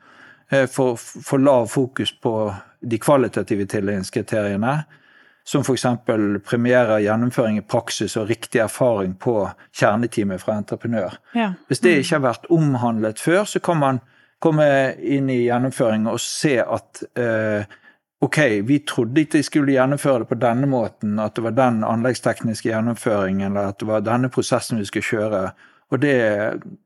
Eh, 0.52 0.68
for, 0.68 0.96
for 1.00 1.38
lav 1.38 1.68
fokus 1.68 2.12
på 2.12 2.54
de 2.92 3.00
kvalitative 3.00 3.66
tildelingskriteriene. 3.66 4.84
som 5.48 5.62
f.eks. 5.62 5.86
premierer 6.44 7.00
gjennomføring 7.00 7.58
i 7.58 7.62
praksis 7.64 8.18
og 8.18 8.28
riktig 8.28 8.60
erfaring 8.60 9.14
på 9.16 9.50
kjerneteamet 9.72 10.42
fra 10.42 10.58
entreprenør. 10.58 11.16
Ja. 11.36 11.54
Hvis 11.68 11.80
det 11.80 11.94
ikke 11.98 12.16
har 12.16 12.24
vært 12.26 12.50
omhandlet 12.52 13.20
før, 13.20 13.44
så 13.44 13.60
kan 13.60 13.80
man 13.80 14.00
komme 14.40 14.68
inn 15.02 15.30
i 15.34 15.44
gjennomføring 15.48 16.08
og 16.12 16.20
se 16.22 16.58
at 16.62 17.04
eh, 17.18 17.78
ok, 18.22 18.40
vi 18.68 18.80
trodde 18.88 19.22
ikke 19.22 19.38
de 19.38 19.46
skulle 19.46 19.76
gjennomføre 19.76 20.24
det 20.24 20.30
på 20.32 20.40
denne 20.42 20.70
måten, 20.70 21.18
at 21.22 21.36
det 21.38 21.46
var 21.46 21.58
den 21.58 21.84
anleggstekniske 21.86 22.70
gjennomføringen, 22.70 23.52
eller 23.52 23.74
at 23.74 23.82
det 23.82 23.90
var 23.90 24.06
denne 24.06 24.30
prosessen 24.34 24.82
vi 24.82 24.88
skulle 24.90 25.10
kjøre. 25.10 25.42
Og 25.94 26.02
det, 26.04 26.16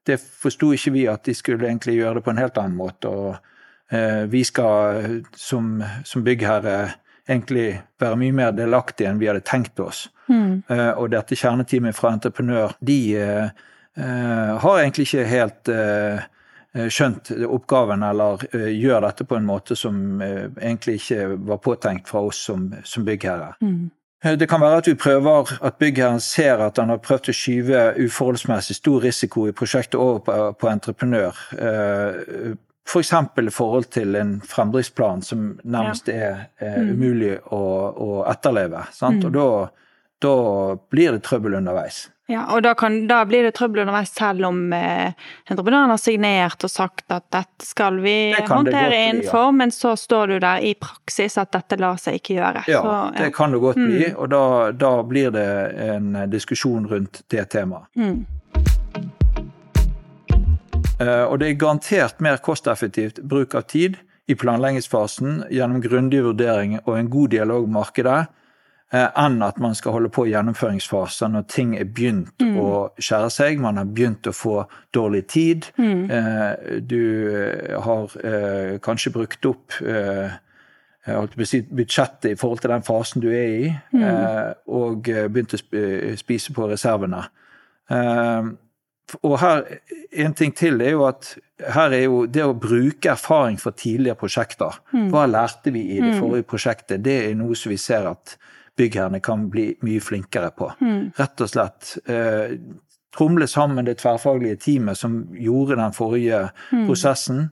det 0.06 0.20
forsto 0.20 0.74
ikke 0.76 0.94
vi 0.94 1.08
at 1.10 1.24
de 1.26 1.34
skulle 1.34 1.68
egentlig 1.68 1.98
gjøre 1.98 2.20
det 2.20 2.26
på 2.26 2.34
en 2.34 2.42
helt 2.42 2.60
annen 2.62 2.78
måte. 2.78 3.10
Og 3.10 3.96
eh, 3.96 4.28
vi 4.30 4.44
skal 4.46 5.24
som, 5.36 5.80
som 6.06 6.26
byggherre 6.26 6.92
egentlig 7.30 7.82
være 8.02 8.20
mye 8.20 8.36
mer 8.36 8.52
delaktige 8.56 9.10
enn 9.10 9.22
vi 9.22 9.30
hadde 9.30 9.46
tenkt 9.48 9.80
oss. 9.82 10.06
Mm. 10.28 10.62
Eh, 10.68 10.92
og 10.92 11.12
dette 11.14 11.38
kjerneteamet 11.38 11.98
fra 11.98 12.14
entreprenør, 12.16 12.76
de 12.80 13.00
eh, 13.18 13.50
eh, 13.98 14.54
har 14.62 14.82
egentlig 14.82 15.08
ikke 15.08 15.28
helt 15.32 15.72
eh, 15.72 16.28
skjønt 16.72 17.32
oppgaven, 17.48 18.04
eller 18.04 18.46
eh, 18.56 18.70
gjør 18.80 19.02
dette 19.08 19.26
på 19.28 19.36
en 19.36 19.48
måte 19.48 19.76
som 19.76 20.22
eh, 20.24 20.46
egentlig 20.62 21.02
ikke 21.02 21.26
var 21.50 21.60
påtenkt 21.64 22.08
fra 22.10 22.24
oss 22.30 22.40
som, 22.48 22.70
som 22.84 23.06
byggherre. 23.08 23.54
Mm. 23.62 23.90
Eh, 24.24 24.38
Det 24.40 24.48
kan 24.50 24.62
være 24.62 24.78
at 24.84 24.88
vi 24.88 24.96
prøver 24.96 25.52
at 25.62 25.78
byggherren 25.82 26.24
ser 26.24 26.64
at 26.64 26.78
han 26.80 26.94
har 26.94 27.04
prøvd 27.04 27.32
å 27.34 27.36
skyve 27.36 27.86
uforholdsmessig 28.06 28.80
stor 28.80 29.02
risiko 29.04 29.48
i 29.50 29.56
prosjektet 29.56 30.00
over 30.00 30.20
på, 30.26 30.38
på 30.62 30.72
entreprenør. 30.72 31.46
F.eks. 32.88 33.12
For 33.12 33.44
i 33.48 33.54
forhold 33.54 33.92
til 33.94 34.16
en 34.20 34.40
fremdriftsplan 34.42 35.22
som 35.24 35.60
nærmest 35.64 36.10
er 36.10 36.48
eh, 36.60 36.80
umulig 36.82 37.38
å, 37.54 37.62
å 37.94 38.10
etterleve. 38.32 38.88
Sant? 38.96 39.24
Og 39.28 39.36
da, 39.36 39.46
da 40.24 40.34
blir 40.92 41.16
det 41.16 41.24
trøbbel 41.28 41.60
underveis. 41.62 42.08
Ja, 42.32 42.46
og 42.56 42.64
da, 42.64 42.72
kan, 42.80 43.02
da 43.10 43.22
blir 43.28 43.44
det 43.44 43.54
trøbbel 43.58 43.84
underveis 43.84 44.14
selv 44.16 44.46
om 44.48 44.62
eh, 44.76 45.12
entreprenøren 45.52 45.92
har 45.92 46.00
signert 46.00 46.64
og 46.64 46.72
sagt 46.72 47.12
at 47.12 47.26
dette 47.34 47.68
skal 47.68 48.00
vi 48.04 48.16
Det 48.36 48.46
håndtere 48.48 48.90
bli, 48.90 49.28
ja. 49.28 49.46
men 49.52 49.74
så 49.76 49.96
står 50.00 50.36
du 50.36 50.38
der 50.40 50.64
i 50.64 50.74
praksis 50.80 51.36
at 51.42 51.52
dette 51.52 51.80
lar 51.82 52.00
seg 52.00 52.22
ikke 52.22 52.38
gjøre. 52.40 52.64
Ja, 52.72 52.84
så, 52.86 52.98
det 53.18 53.34
kan 53.36 53.52
det 53.52 53.60
godt 53.64 53.82
bli, 53.82 54.14
og 54.16 54.32
da, 54.32 54.44
da 54.72 54.94
blir 55.04 55.34
det 55.36 55.50
en 55.92 56.14
diskusjon 56.32 56.88
rundt 56.88 57.24
det 57.34 57.50
temaet. 57.52 57.90
Mm. 58.00 58.24
Eh, 61.02 61.24
Og 61.26 61.40
det 61.42 61.50
er 61.50 61.60
garantert 61.60 62.22
mer 62.24 62.40
kosteffektivt 62.44 63.22
bruk 63.28 63.56
av 63.58 63.68
tid 63.72 63.98
i 64.30 64.36
planleggingsfasen 64.38 65.46
gjennom 65.52 65.82
grundig 65.84 66.22
vurdering 66.24 66.78
og 66.86 66.94
en 66.98 67.10
god 67.12 67.34
dialog 67.34 67.66
med 67.68 67.80
markedet, 67.80 68.20
enn 68.92 69.40
at 69.46 69.60
man 69.64 69.76
skal 69.76 69.96
holde 69.96 70.12
på 70.12 70.26
i 70.28 70.34
gjennomføringsfasen 70.34 71.36
når 71.36 71.48
ting 71.52 71.76
er 71.80 71.88
begynt 71.88 72.44
å 72.44 72.92
skjære 73.00 73.30
seg, 73.32 73.62
man 73.64 73.80
har 73.80 73.88
begynt 73.88 74.28
å 74.28 74.36
få 74.36 74.56
dårlig 74.94 75.26
tid, 75.32 75.70
eh, 75.80 76.80
du 76.84 77.04
eh, 77.32 77.78
har 77.80 78.18
eh, 78.20 78.80
kanskje 78.84 79.14
brukt 79.16 79.48
opp 79.48 79.78
eh, 79.80 80.36
budsjettet 81.08 82.34
i 82.34 82.36
forhold 82.36 82.62
til 82.62 82.74
den 82.76 82.84
fasen 82.84 83.24
du 83.24 83.30
er 83.32 83.54
i, 83.62 83.72
eh, 83.72 84.52
og 84.68 85.08
eh, 85.10 85.30
begynt 85.32 85.56
å 85.56 85.62
spise 86.20 86.54
på 86.54 86.68
reservene. 86.74 87.24
Eh, 87.90 88.52
og 89.24 89.40
her, 89.42 89.66
en 90.24 90.36
ting 90.36 90.54
til 90.56 90.80
er 90.84 90.94
jo 90.94 91.08
at 91.08 91.34
her 91.76 91.92
er 91.96 92.06
jo 92.06 92.26
det 92.32 92.44
å 92.48 92.56
bruke 92.56 93.12
erfaring 93.12 93.58
fra 93.60 93.74
tidligere 93.76 94.20
prosjekter. 94.20 94.78
Hva 95.12 95.26
lærte 95.28 95.74
vi 95.74 95.82
i 95.98 96.00
det 96.00 96.14
forrige 96.20 96.48
prosjektet? 96.48 97.04
Det 97.04 97.18
er 97.26 97.36
noe 97.40 97.58
som 97.60 97.74
vi 97.74 97.80
ser 97.82 98.08
at 98.08 98.38
byggherrene 98.78 99.20
kan 99.22 99.50
bli 99.52 99.76
mye 99.84 100.00
flinkere 100.02 100.52
på. 100.58 100.72
Rett 101.18 101.42
og 101.44 101.50
slett 101.52 101.98
eh, 102.10 102.58
tromle 103.16 103.48
sammen 103.48 103.86
det 103.86 103.98
tverrfaglige 104.00 104.56
teamet 104.64 104.98
som 104.98 105.28
gjorde 105.36 105.76
den 105.76 105.92
forrige 105.94 106.50
prosessen, 106.88 107.50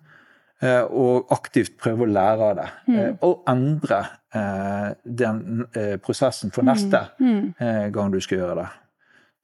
eh, 0.61 0.81
og 0.83 1.27
aktivt 1.35 1.77
prøve 1.81 2.05
å 2.07 2.11
lære 2.13 2.51
av 2.51 2.55
det. 2.61 2.67
Eh, 2.95 3.11
og 3.27 3.43
endre 3.51 3.99
eh, 4.33 4.91
den 5.03 5.65
eh, 5.75 5.97
prosessen 5.97 6.51
for 6.55 6.63
neste 6.63 7.03
eh, 7.59 7.89
gang 7.91 8.11
du 8.11 8.19
skal 8.21 8.37
gjøre 8.39 8.55
det. 8.63 8.69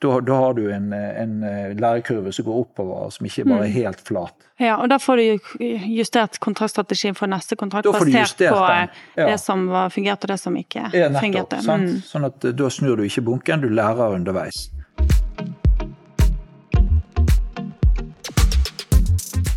Da, 0.04 0.20
da 0.22 0.36
har 0.36 0.54
du 0.58 0.66
en, 0.72 0.90
en 0.94 1.44
eh, 1.44 1.70
lærekurve 1.80 2.34
som 2.36 2.46
går 2.46 2.58
oppover, 2.66 3.10
som 3.16 3.26
ikke 3.30 3.46
bare 3.48 3.70
er 3.70 3.72
helt 3.78 4.02
flat. 4.04 4.36
Ja, 4.60 4.76
og 4.80 4.90
da 4.92 4.98
får 5.00 5.20
du 5.20 5.60
justert 5.92 6.40
kontraktstrategien 6.44 7.16
for 7.16 7.32
neste 7.32 7.56
kontrakt 7.60 7.88
basert 7.88 8.38
på 8.40 8.60
ja. 8.68 8.88
det 9.16 9.38
som 9.40 9.66
fungerte 9.92 10.28
og 10.28 10.34
det 10.36 10.40
som 10.40 10.56
ikke 10.60 10.84
Ja, 10.92 11.08
nettopp. 11.10 11.24
fungerte. 11.24 11.62
Mm. 11.64 11.88
Sånn 12.08 12.28
at 12.28 12.48
eh, 12.48 12.56
da 12.56 12.70
snur 12.72 13.00
du 13.00 13.06
ikke 13.08 13.24
bunken, 13.32 13.64
du 13.64 13.72
lærer 13.72 14.16
underveis. 14.20 14.68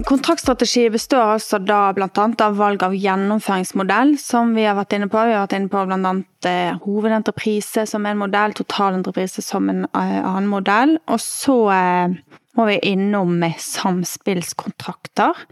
Kontraktstrategi 0.09 0.87
består 0.89 1.35
altså 1.35 1.59
da 1.61 1.91
annet 2.17 2.41
av 2.41 2.55
valg 2.57 2.81
av 2.87 2.95
gjennomføringsmodell, 2.97 4.15
som 4.17 4.55
vi 4.57 4.65
har 4.65 4.79
vært 4.79 4.95
inne 4.97 5.09
på. 5.13 5.21
Vi 5.21 5.35
har 5.37 5.43
vært 5.45 5.57
inne 5.59 5.69
på 5.69 5.83
annet 6.09 6.49
eh, 6.49 6.79
hovedentreprise 6.81 7.85
som 7.91 8.09
en 8.09 8.17
modell, 8.23 8.55
totalentreprise 8.57 9.45
som 9.45 9.69
en 9.69 9.85
eh, 9.91 10.17
annen 10.23 10.49
modell. 10.49 10.97
Og 11.13 11.21
så 11.21 11.59
eh, 11.75 12.17
må 12.59 12.67
vi 12.67 12.79
innom 12.91 13.37
med 13.39 13.55
samspillskontrakter. 13.63 15.45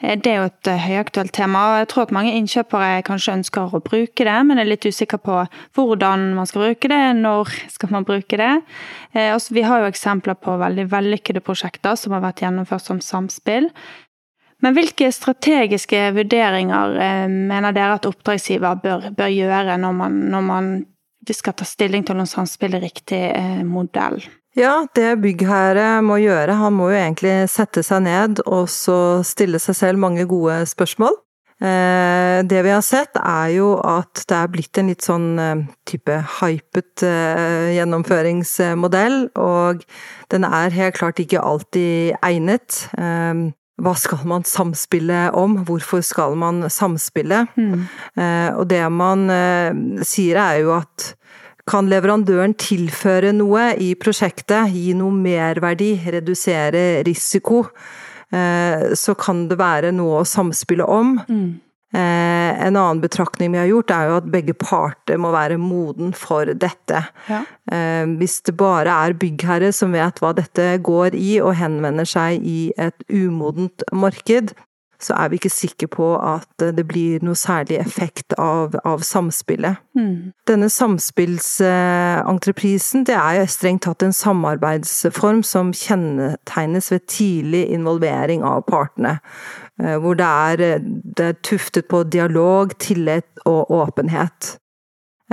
Eh, 0.00 0.18
Det 0.18 0.32
er 0.32 0.36
jo 0.40 0.48
et 0.48 0.70
eh, 0.70 0.82
høyaktuelt 0.88 1.32
tema, 1.32 1.62
og 1.70 1.78
jeg 1.78 1.88
tror 1.92 2.02
at 2.06 2.14
mange 2.16 2.34
innkjøpere 2.34 3.04
kanskje 3.06 3.36
ønsker 3.38 3.74
å 3.74 3.82
bruke 3.84 4.26
det, 4.26 4.36
men 4.46 4.58
er 4.58 4.68
litt 4.68 4.86
usikre 4.86 5.20
på 5.22 5.38
hvordan 5.78 6.34
man 6.34 6.50
skal 6.50 6.66
bruke 6.66 6.90
det, 6.90 7.04
når 7.22 7.54
skal 7.70 7.94
man 7.94 8.06
bruke 8.08 8.40
det. 8.40 8.52
Eh, 9.14 9.38
vi 9.50 9.62
har 9.62 9.82
jo 9.82 9.92
eksempler 9.92 10.34
på 10.34 10.58
veldig 10.58 10.90
vellykkede 10.90 11.44
prosjekter 11.46 11.96
som 11.96 12.12
har 12.12 12.26
vært 12.26 12.42
gjennomført 12.42 12.86
som 12.86 13.00
samspill. 13.00 13.70
Men 14.58 14.74
hvilke 14.74 15.12
strategiske 15.14 16.08
vurderinger 16.16 16.96
mener 17.30 17.70
dere 17.70 17.94
at 17.94 18.08
oppdragsgiver 18.08 18.80
bør, 18.82 19.04
bør 19.14 19.30
gjøre 19.30 19.76
når 19.78 19.92
man, 19.94 20.16
når 20.32 20.42
man 20.42 20.70
skal 21.36 21.54
ta 21.56 21.64
stilling 21.66 22.04
til 22.06 22.18
om 22.18 22.26
samspill 22.28 22.74
er 22.78 22.84
riktig 22.84 23.22
eh, 23.34 23.62
modell? 23.66 24.20
Ja, 24.58 24.86
det 24.96 25.20
byggherre 25.22 26.00
må 26.02 26.18
gjøre, 26.22 26.56
han 26.58 26.74
må 26.74 26.90
jo 26.90 26.98
egentlig 26.98 27.34
sette 27.52 27.82
seg 27.86 28.02
ned 28.06 28.40
og 28.46 28.66
så 28.72 29.22
stille 29.26 29.60
seg 29.62 29.76
selv 29.78 30.02
mange 30.02 30.26
gode 30.26 30.64
spørsmål. 30.66 31.14
Eh, 31.58 32.42
Det 32.48 32.62
vi 32.64 32.70
har 32.70 32.82
sett, 32.86 33.16
er 33.18 33.48
jo 33.56 33.72
at 33.82 34.24
det 34.28 34.36
er 34.38 34.50
blitt 34.50 34.78
en 34.78 34.90
litt 34.90 35.06
sånn 35.06 35.28
eh, 35.42 35.64
type 35.86 36.18
hypet 36.40 37.02
gjennomføringsmodell, 37.02 39.28
og 39.36 39.84
den 40.30 40.44
er 40.48 40.74
helt 40.74 40.98
klart 40.98 41.22
ikke 41.22 41.42
alltid 41.42 42.18
egnet. 42.22 42.88
Hva 43.78 43.92
skal 43.94 44.24
man 44.26 44.42
samspille 44.48 45.28
om? 45.38 45.58
Hvorfor 45.68 46.02
skal 46.02 46.34
man 46.36 46.64
samspille? 46.72 47.44
Eh, 48.18 48.50
Og 48.58 48.66
det 48.70 48.82
man 48.90 49.28
eh, 49.30 49.70
sier 50.02 50.36
er 50.42 50.60
jo 50.64 50.72
at 50.80 51.14
kan 51.68 51.84
leverandøren 51.86 52.54
tilføre 52.56 53.30
noe 53.36 53.74
i 53.76 53.90
prosjektet, 54.00 54.70
gi 54.72 54.94
noe 54.96 55.12
merverdi, 55.12 55.90
redusere 56.10 57.02
risiko, 57.04 57.58
eh, 58.32 58.94
så 58.96 59.14
kan 59.20 59.46
det 59.50 59.58
være 59.60 59.92
noe 59.92 60.22
å 60.22 60.26
samspille 60.26 60.86
om. 60.88 61.18
Eh, 61.92 62.27
En 62.58 62.74
annen 62.76 63.00
betraktning 63.02 63.52
vi 63.54 63.60
har 63.62 63.68
gjort, 63.70 63.90
er 63.94 64.04
jo 64.10 64.16
at 64.18 64.30
begge 64.32 64.54
parter 64.58 65.16
må 65.20 65.28
være 65.34 65.58
moden 65.62 66.12
for 66.16 66.44
dette. 66.58 66.98
Ja. 67.30 67.40
Eh, 67.70 68.06
Hvis 68.18 68.40
det 68.46 68.56
bare 68.58 68.90
er 69.06 69.12
byggherre 69.18 69.72
som 69.72 69.92
vet 69.94 70.18
hva 70.22 70.32
dette 70.36 70.78
går 70.82 71.14
i, 71.14 71.40
og 71.40 71.54
henvender 71.60 72.04
seg 72.08 72.42
i 72.42 72.72
et 72.78 73.04
umodent 73.08 73.82
marked, 73.92 74.52
så 74.98 75.14
er 75.14 75.28
vi 75.30 75.36
ikke 75.38 75.54
sikre 75.54 75.86
på 75.86 76.18
at 76.18 76.58
det 76.74 76.82
blir 76.90 77.22
noe 77.22 77.38
særlig 77.38 77.78
effekt 77.78 78.34
av, 78.34 78.74
av 78.82 78.98
samspillet. 79.06 79.78
Denne 80.50 80.66
samspillsentreprisen, 80.74 83.06
det 83.06 83.14
er 83.14 83.38
jo 83.38 83.46
strengt 83.46 83.86
tatt 83.86 84.02
en 84.02 84.10
samarbeidsform 84.16 85.46
som 85.46 85.70
kjennetegnes 85.70 86.90
ved 86.90 87.06
tidlig 87.06 87.70
involvering 87.78 88.42
av 88.42 88.66
partene. 88.66 89.22
Eh, 89.82 89.96
Hvor 89.98 90.14
det 90.18 90.26
er, 90.26 90.78
det 91.16 91.24
er 91.24 91.42
tuftet 91.42 91.88
på 91.88 92.02
dialog, 92.04 92.78
tillit 92.78 93.28
og 93.44 93.70
åpenhet. 93.70 94.58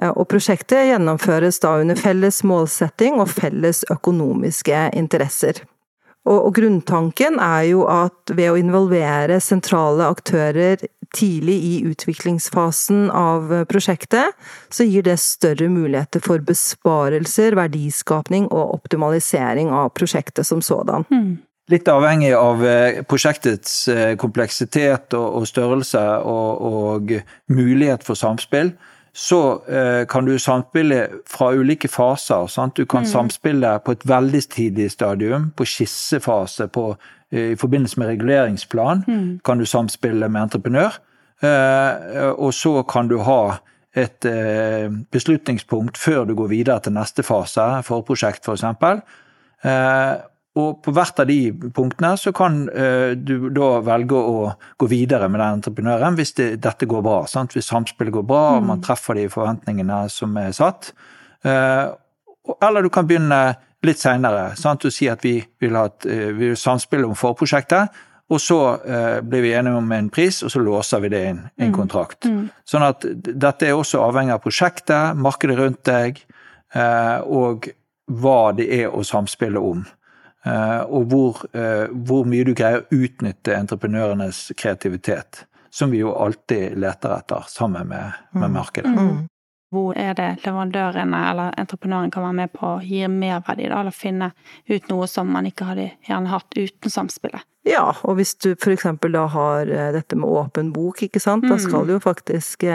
Eh, 0.01 0.09
Og 0.09 0.27
prosjektet 0.27 0.89
gjennomføres 0.89 1.59
da 1.59 1.77
under 1.81 1.95
felles 1.95 2.43
målsetting 2.43 3.19
og 3.19 3.29
felles 3.29 3.85
økonomiske 3.91 4.89
interesser. 4.93 5.63
Og, 6.25 6.47
og 6.47 6.55
grunntanken 6.57 7.37
er 7.39 7.67
jo 7.69 7.83
at 7.85 8.33
ved 8.33 8.49
å 8.49 8.57
involvere 8.57 9.37
sentrale 9.43 10.07
aktører 10.09 10.81
tidlig 11.15 11.55
i 11.63 11.73
utviklingsfasen 11.85 13.11
av 13.13 13.51
prosjektet, 13.69 14.33
så 14.73 14.87
gir 14.89 15.05
det 15.05 15.19
større 15.21 15.69
muligheter 15.69 16.23
for 16.25 16.41
besparelser, 16.43 17.55
verdiskapning 17.55 18.49
og 18.49 18.73
optimalisering 18.79 19.69
av 19.69 19.93
prosjektet 19.95 20.49
som 20.49 20.65
sådan. 20.65 21.05
Litt 21.73 21.87
avhengig 21.89 22.33
av 22.37 22.61
eh, 22.65 22.99
prosjektets 23.09 23.87
eh, 23.89 24.11
kompleksitet 24.21 25.15
og, 25.17 25.39
og 25.39 25.47
størrelse 25.49 26.03
og, 26.21 26.61
og 26.61 27.15
mulighet 27.49 28.05
for 28.05 28.19
samspill, 28.19 28.75
så 29.15 29.63
eh, 29.65 30.07
kan 30.07 30.25
du 30.25 30.35
samspille 30.39 31.07
fra 31.27 31.53
ulike 31.55 31.87
faser. 31.87 32.47
Sant? 32.51 32.75
Du 32.75 32.85
kan 32.85 33.05
mm. 33.05 33.09
samspille 33.09 33.69
på 33.85 33.95
et 33.95 34.03
veldig 34.07 34.41
tidlig 34.51 34.89
stadium, 34.91 35.51
på 35.55 35.65
skissefase, 35.65 36.67
på, 36.67 36.89
eh, 37.31 37.53
i 37.53 37.55
forbindelse 37.55 37.99
med 37.99 38.07
reguleringsplan. 38.07 39.03
Mm. 39.07 39.39
kan 39.45 39.57
du 39.57 39.65
samspille 39.65 40.29
med 40.29 40.41
entreprenør. 40.41 40.99
Eh, 41.41 42.29
og 42.35 42.53
så 42.53 42.83
kan 42.83 43.07
du 43.07 43.21
ha 43.23 43.57
et 43.95 44.27
beslutningspunkt 45.11 45.97
før 45.97 46.25
du 46.27 46.33
går 46.35 46.49
videre 46.51 46.81
til 46.83 46.91
neste 46.91 47.23
fase, 47.23 47.63
forprosjekt 47.87 48.43
f.eks. 48.43 48.65
For 49.63 50.25
og 50.55 50.79
på 50.85 50.93
hvert 50.95 51.19
av 51.19 51.27
de 51.27 51.51
punktene 51.75 52.13
så 52.19 52.31
kan 52.35 52.61
uh, 52.69 53.11
du 53.15 53.49
da 53.53 53.81
velge 53.83 54.15
å 54.15 54.47
gå 54.79 54.87
videre 54.87 55.27
med 55.27 55.41
den 55.41 55.59
entreprenøren 55.59 56.15
hvis 56.15 56.31
det, 56.37 56.49
dette 56.63 56.87
går 56.87 57.03
bra. 57.03 57.19
Sant? 57.27 57.57
Hvis 57.57 57.67
samspillet 57.67 58.15
går 58.15 58.23
bra, 58.27 58.43
og 58.55 58.63
man 58.63 58.79
mm. 58.79 58.85
treffer 58.87 59.19
de 59.19 59.27
forventningene 59.31 60.05
som 60.11 60.35
er 60.39 60.55
satt. 60.55 60.93
Uh, 61.43 61.91
eller 62.63 62.85
du 62.85 62.91
kan 62.93 63.07
begynne 63.07 63.41
litt 63.85 63.99
seinere 63.99 64.53
og 64.55 64.85
si 64.93 65.09
at 65.11 65.25
vi 65.25 65.37
vil, 65.61 65.75
ha 65.75 65.89
et, 65.91 66.07
uh, 66.07 66.29
vi 66.31 66.53
vil 66.53 66.59
samspille 66.59 67.07
om 67.09 67.17
forprosjektet. 67.19 68.03
Og 68.31 68.39
så 68.41 68.55
blir 69.21 69.43
vi 69.43 69.51
enige 69.53 69.77
om 69.77 69.91
en 69.93 70.07
pris, 70.09 70.39
og 70.41 70.49
så 70.49 70.57
låser 70.57 71.03
vi 71.03 71.11
det 71.13 71.19
inn 71.29 71.43
i 71.59 71.67
en 71.67 71.69
mm. 71.69 71.75
kontrakt. 71.75 72.25
Mm. 72.25 72.47
Sånn 72.65 72.81
at 72.87 73.05
dette 73.21 73.67
er 73.67 73.77
også 73.77 74.01
avhengig 74.01 74.33
av 74.33 74.41
prosjektet, 74.41 75.19
markedet 75.21 75.59
rundt 75.59 75.83
deg, 75.85 76.23
og 77.29 77.69
hva 78.09 78.39
det 78.57 78.65
er 78.79 78.89
å 78.89 79.05
samspille 79.05 79.61
om. 79.61 79.85
Eh, 80.45 80.81
og 80.81 81.07
hvor, 81.09 81.45
eh, 81.57 81.87
hvor, 81.89 82.25
mye 82.29 82.45
du 82.45 82.53
greier 82.53 82.83
å 82.83 82.99
utnytte 82.99 83.55
entreprenørenes 83.57 84.51
kreativitet. 84.57 85.45
Som 85.73 85.91
vi 85.91 86.03
jo 86.03 86.13
alltid 86.15 86.77
leter 86.79 87.17
etter 87.17 87.47
sammen 87.51 87.89
med, 87.89 88.19
med 88.31 88.49
mm. 88.49 88.53
markedet. 88.53 88.91
Mm. 88.93 89.25
Hvor 89.73 89.97
er 89.99 90.13
det 90.15 90.27
leverandørene 90.45 91.19
eller 91.31 91.57
entreprenøren 91.59 92.13
kan 92.13 92.23
være 92.23 92.37
med 92.37 92.53
på 92.53 92.69
å 92.75 92.83
gi 92.85 93.01
merverdi, 93.11 93.65
da, 93.67 93.81
eller 93.81 93.95
finne 93.95 94.29
ut 94.69 94.87
noe 94.91 95.09
som 95.11 95.33
man 95.33 95.49
ikke 95.49 95.67
hadde 95.67 95.89
gjerne 96.05 96.31
hatt 96.31 96.55
uten 96.55 96.93
samspillet? 96.93 97.43
Ja, 97.65 97.89
og 98.05 98.21
hvis 98.21 98.35
du 98.45 98.53
eksempel 98.53 99.17
da 99.17 99.25
har 99.33 99.67
eh, 99.67 99.91
dette 99.97 100.15
med 100.15 100.29
åpen 100.29 100.71
bok, 100.71 101.01
ikke 101.09 101.19
sant, 101.19 101.43
mm. 101.43 101.51
da 101.51 101.59
skal 101.59 101.91
jo 101.91 101.99
faktisk 101.99 102.69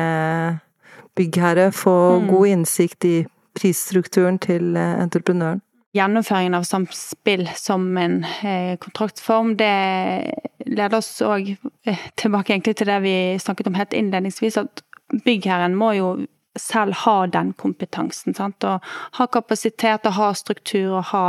byggherre 1.17 1.71
få 1.73 1.97
mm. 2.19 2.31
god 2.35 2.53
innsikt 2.57 3.07
i 3.07 3.17
prisstrukturen 3.57 4.43
til 4.43 4.75
entreprenøren 4.77 5.63
gjennomføringen 5.97 6.55
av 6.55 6.67
samspill 6.69 7.49
som 7.57 7.97
en 7.99 8.25
eh, 8.25 8.77
kontraktsform, 8.79 9.57
det 9.59 10.35
leder 10.67 10.99
oss 11.01 11.17
òg 11.27 11.57
eh, 11.87 12.05
tilbake 12.21 12.55
egentlig 12.55 12.77
til 12.79 12.91
det 12.91 13.01
vi 13.03 13.15
snakket 13.43 13.71
om 13.71 13.79
helt 13.79 13.97
innledningsvis, 13.97 14.61
at 14.61 14.85
byggherren 15.25 15.75
må 15.79 15.93
jo 15.99 16.13
selv 16.59 16.95
ha 17.05 17.27
den 17.27 17.53
kompetansen. 17.59 18.35
Sant? 18.35 18.65
Og 18.67 18.87
ha 19.19 19.27
kapasitet 19.31 20.07
og 20.07 20.17
ha 20.19 20.31
struktur 20.35 20.99
og 20.99 21.11
ha 21.11 21.25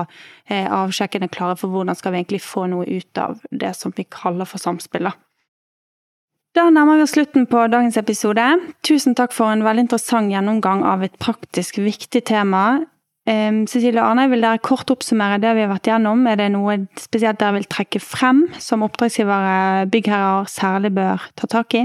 eh, 0.50 0.66
avsjekkene 0.66 1.30
klare 1.32 1.58
for 1.58 1.74
hvordan 1.74 1.98
skal 1.98 2.14
vi 2.14 2.22
egentlig 2.22 2.42
få 2.46 2.68
noe 2.70 2.86
ut 2.86 3.22
av 3.22 3.42
det 3.50 3.74
som 3.78 3.94
vi 3.98 4.06
kaller 4.10 4.50
for 4.50 4.62
samspill. 4.62 5.10
Da. 5.10 6.68
Nærmer 6.70 7.00
vi 7.00 7.06
oss 7.06 7.14
slutten 7.16 7.46
på 7.48 7.68
dagens 7.72 7.98
episode. 7.98 8.44
Tusen 8.84 9.16
takk 9.16 9.34
for 9.34 9.54
en 9.54 9.64
veldig 9.64 9.88
interessant 9.88 10.34
gjennomgang 10.34 10.84
av 10.84 11.06
et 11.06 11.16
praktisk 11.22 11.80
viktig 11.80 12.26
tema. 12.28 12.82
Um, 13.30 13.68
Cecilie 13.70 14.02
Arne, 14.02 14.26
vil 14.32 14.42
dere 14.42 14.58
kort 14.66 14.90
oppsummere 14.90 15.38
det 15.42 15.52
vi 15.54 15.62
har 15.62 15.70
vært 15.70 15.92
gjennom? 15.92 16.24
Er 16.26 16.40
det 16.40 16.48
noe 16.56 16.80
spesielt 16.98 17.38
dere 17.38 17.60
vil 17.60 17.68
trekke 17.70 18.02
frem 18.02 18.48
som 18.58 18.82
oppdragsgivere, 18.88 19.86
byggherrer, 19.94 20.50
særlig 20.50 20.94
bør 20.96 21.28
ta 21.38 21.50
tak 21.52 21.78
i? 21.78 21.84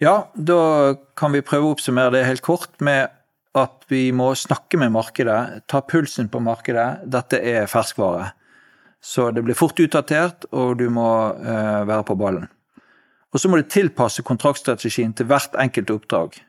Ja, 0.00 0.30
da 0.32 0.60
kan 1.20 1.34
vi 1.36 1.44
prøve 1.44 1.68
å 1.68 1.74
oppsummere 1.74 2.14
det 2.14 2.24
helt 2.24 2.44
kort 2.46 2.72
med 2.80 3.12
at 3.60 3.84
vi 3.90 4.06
må 4.16 4.30
snakke 4.38 4.78
med 4.80 4.94
markedet, 4.94 5.66
ta 5.68 5.82
pulsen 5.84 6.30
på 6.32 6.40
markedet. 6.40 7.02
Dette 7.12 7.42
er 7.44 7.68
ferskvare. 7.68 8.30
Så 9.04 9.28
det 9.34 9.42
blir 9.44 9.58
fort 9.58 9.80
utdatert, 9.80 10.46
og 10.52 10.78
du 10.80 10.86
må 10.92 11.10
uh, 11.34 11.82
være 11.88 12.06
på 12.08 12.16
ballen. 12.20 12.48
Og 13.30 13.42
så 13.42 13.50
må 13.50 13.60
du 13.60 13.68
tilpasse 13.68 14.24
kontraktstrategien 14.26 15.12
til 15.16 15.28
hvert 15.28 15.54
enkelt 15.60 15.92
oppdrag. 15.92 16.40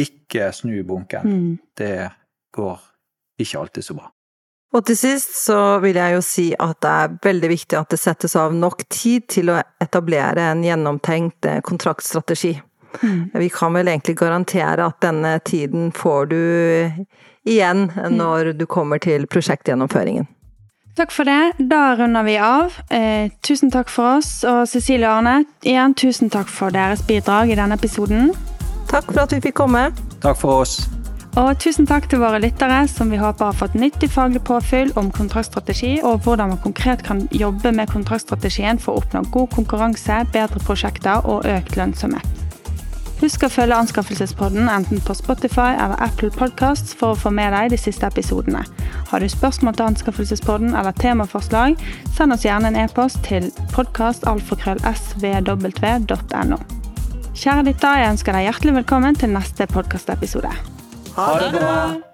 Ikke 0.00 0.50
snu 0.54 0.82
bunken. 0.86 1.26
Mm. 1.26 1.58
Det 1.78 2.10
går 2.56 2.78
ikke 3.44 3.60
alltid 3.64 3.86
så 3.86 3.96
bra. 3.98 4.10
Og 4.70 4.86
til 4.86 4.96
sist 4.96 5.34
så 5.34 5.58
vil 5.82 5.98
jeg 5.98 6.14
jo 6.14 6.22
si 6.22 6.46
at 6.54 6.78
det 6.84 6.90
er 6.90 7.14
veldig 7.26 7.48
viktig 7.50 7.78
at 7.78 7.90
det 7.90 7.98
settes 7.98 8.36
av 8.38 8.54
nok 8.54 8.84
tid 8.86 9.26
til 9.32 9.50
å 9.50 9.58
etablere 9.82 10.44
en 10.52 10.62
gjennomtenkt 10.62 11.48
eh, 11.50 11.62
kontraktstrategi. 11.66 12.54
Mm. 13.02 13.30
Vi 13.34 13.48
kan 13.50 13.74
vel 13.74 13.90
egentlig 13.90 14.16
garantere 14.18 14.86
at 14.86 15.00
denne 15.02 15.38
tiden 15.46 15.90
får 15.94 16.30
du 16.30 16.42
igjen 17.46 17.88
mm. 17.90 18.14
når 18.14 18.52
du 18.58 18.66
kommer 18.66 19.02
til 19.02 19.26
prosjektgjennomføringen. 19.26 20.28
Takk 20.98 21.14
for 21.14 21.24
det. 21.24 21.66
Da 21.70 21.94
runder 21.98 22.26
vi 22.26 22.36
av. 22.38 22.78
Eh, 22.90 23.30
tusen 23.46 23.70
takk 23.74 23.90
for 23.90 24.18
oss. 24.18 24.44
Og 24.44 24.66
Cecilie 24.68 25.08
og 25.08 25.20
Arne, 25.22 25.36
igjen 25.64 25.94
tusen 25.98 26.30
takk 26.30 26.50
for 26.50 26.74
deres 26.74 27.02
bidrag 27.06 27.50
i 27.50 27.58
denne 27.58 27.78
episoden. 27.78 28.34
Takk 28.90 29.12
for 29.12 29.24
at 29.24 29.34
vi 29.34 29.42
fikk 29.48 29.60
komme. 29.62 29.88
Takk 30.20 30.38
for 30.42 30.62
oss. 30.66 30.82
Og 31.38 31.54
tusen 31.62 31.86
takk 31.86 32.08
til 32.10 32.18
våre 32.24 32.40
lyttere, 32.42 32.88
som 32.90 33.10
vi 33.12 33.18
håper 33.20 33.44
har 33.52 33.54
fått 33.54 33.76
nyttig 33.78 34.08
faglig 34.10 34.42
påfyll 34.42 34.90
om 34.98 35.12
kontraktstrategi, 35.14 36.00
og 36.02 36.18
hvordan 36.24 36.48
man 36.50 36.62
konkret 36.64 37.04
kan 37.06 37.28
jobbe 37.30 37.70
med 37.72 37.90
kontraktstrategien 37.92 38.78
for 38.82 38.92
å 38.92 38.98
oppnå 39.04 39.20
god 39.30 39.48
konkurranse, 39.54 40.26
bedre 40.34 40.58
prosjekter 40.66 41.16
og 41.30 41.46
økt 41.46 41.76
lønnsomhet. 41.78 42.26
Husk 43.20 43.42
å 43.44 43.50
følge 43.52 43.76
Anskaffelsespodden 43.76 44.64
enten 44.72 44.96
på 45.04 45.12
Spotify 45.14 45.76
eller 45.76 46.00
Apple 46.00 46.30
Podcasts 46.32 46.94
for 46.96 47.12
å 47.12 47.18
få 47.20 47.30
med 47.36 47.52
deg 47.52 47.68
de 47.74 47.78
siste 47.78 48.06
episodene. 48.08 48.64
Har 49.12 49.20
du 49.20 49.28
spørsmål 49.28 49.74
til 49.76 49.84
Anskaffelsespodden 49.90 50.72
eller 50.72 50.92
temaforslag, 50.96 51.76
send 52.16 52.32
oss 52.32 52.48
gjerne 52.48 52.72
en 52.72 52.80
e-post 52.86 53.20
til 53.28 53.52
podkastalfakrøllsvw.no. 53.76 56.58
Kjære 57.30 57.62
lytter, 57.68 58.00
jeg 58.00 58.12
ønsker 58.16 58.32
deg 58.34 58.46
hjertelig 58.48 58.74
velkommen 58.80 59.14
til 59.20 59.30
neste 59.36 59.62
podkastepisode. 59.68 60.79
Ha 61.20 61.38
det 61.38 61.50
bra! 61.52 62.09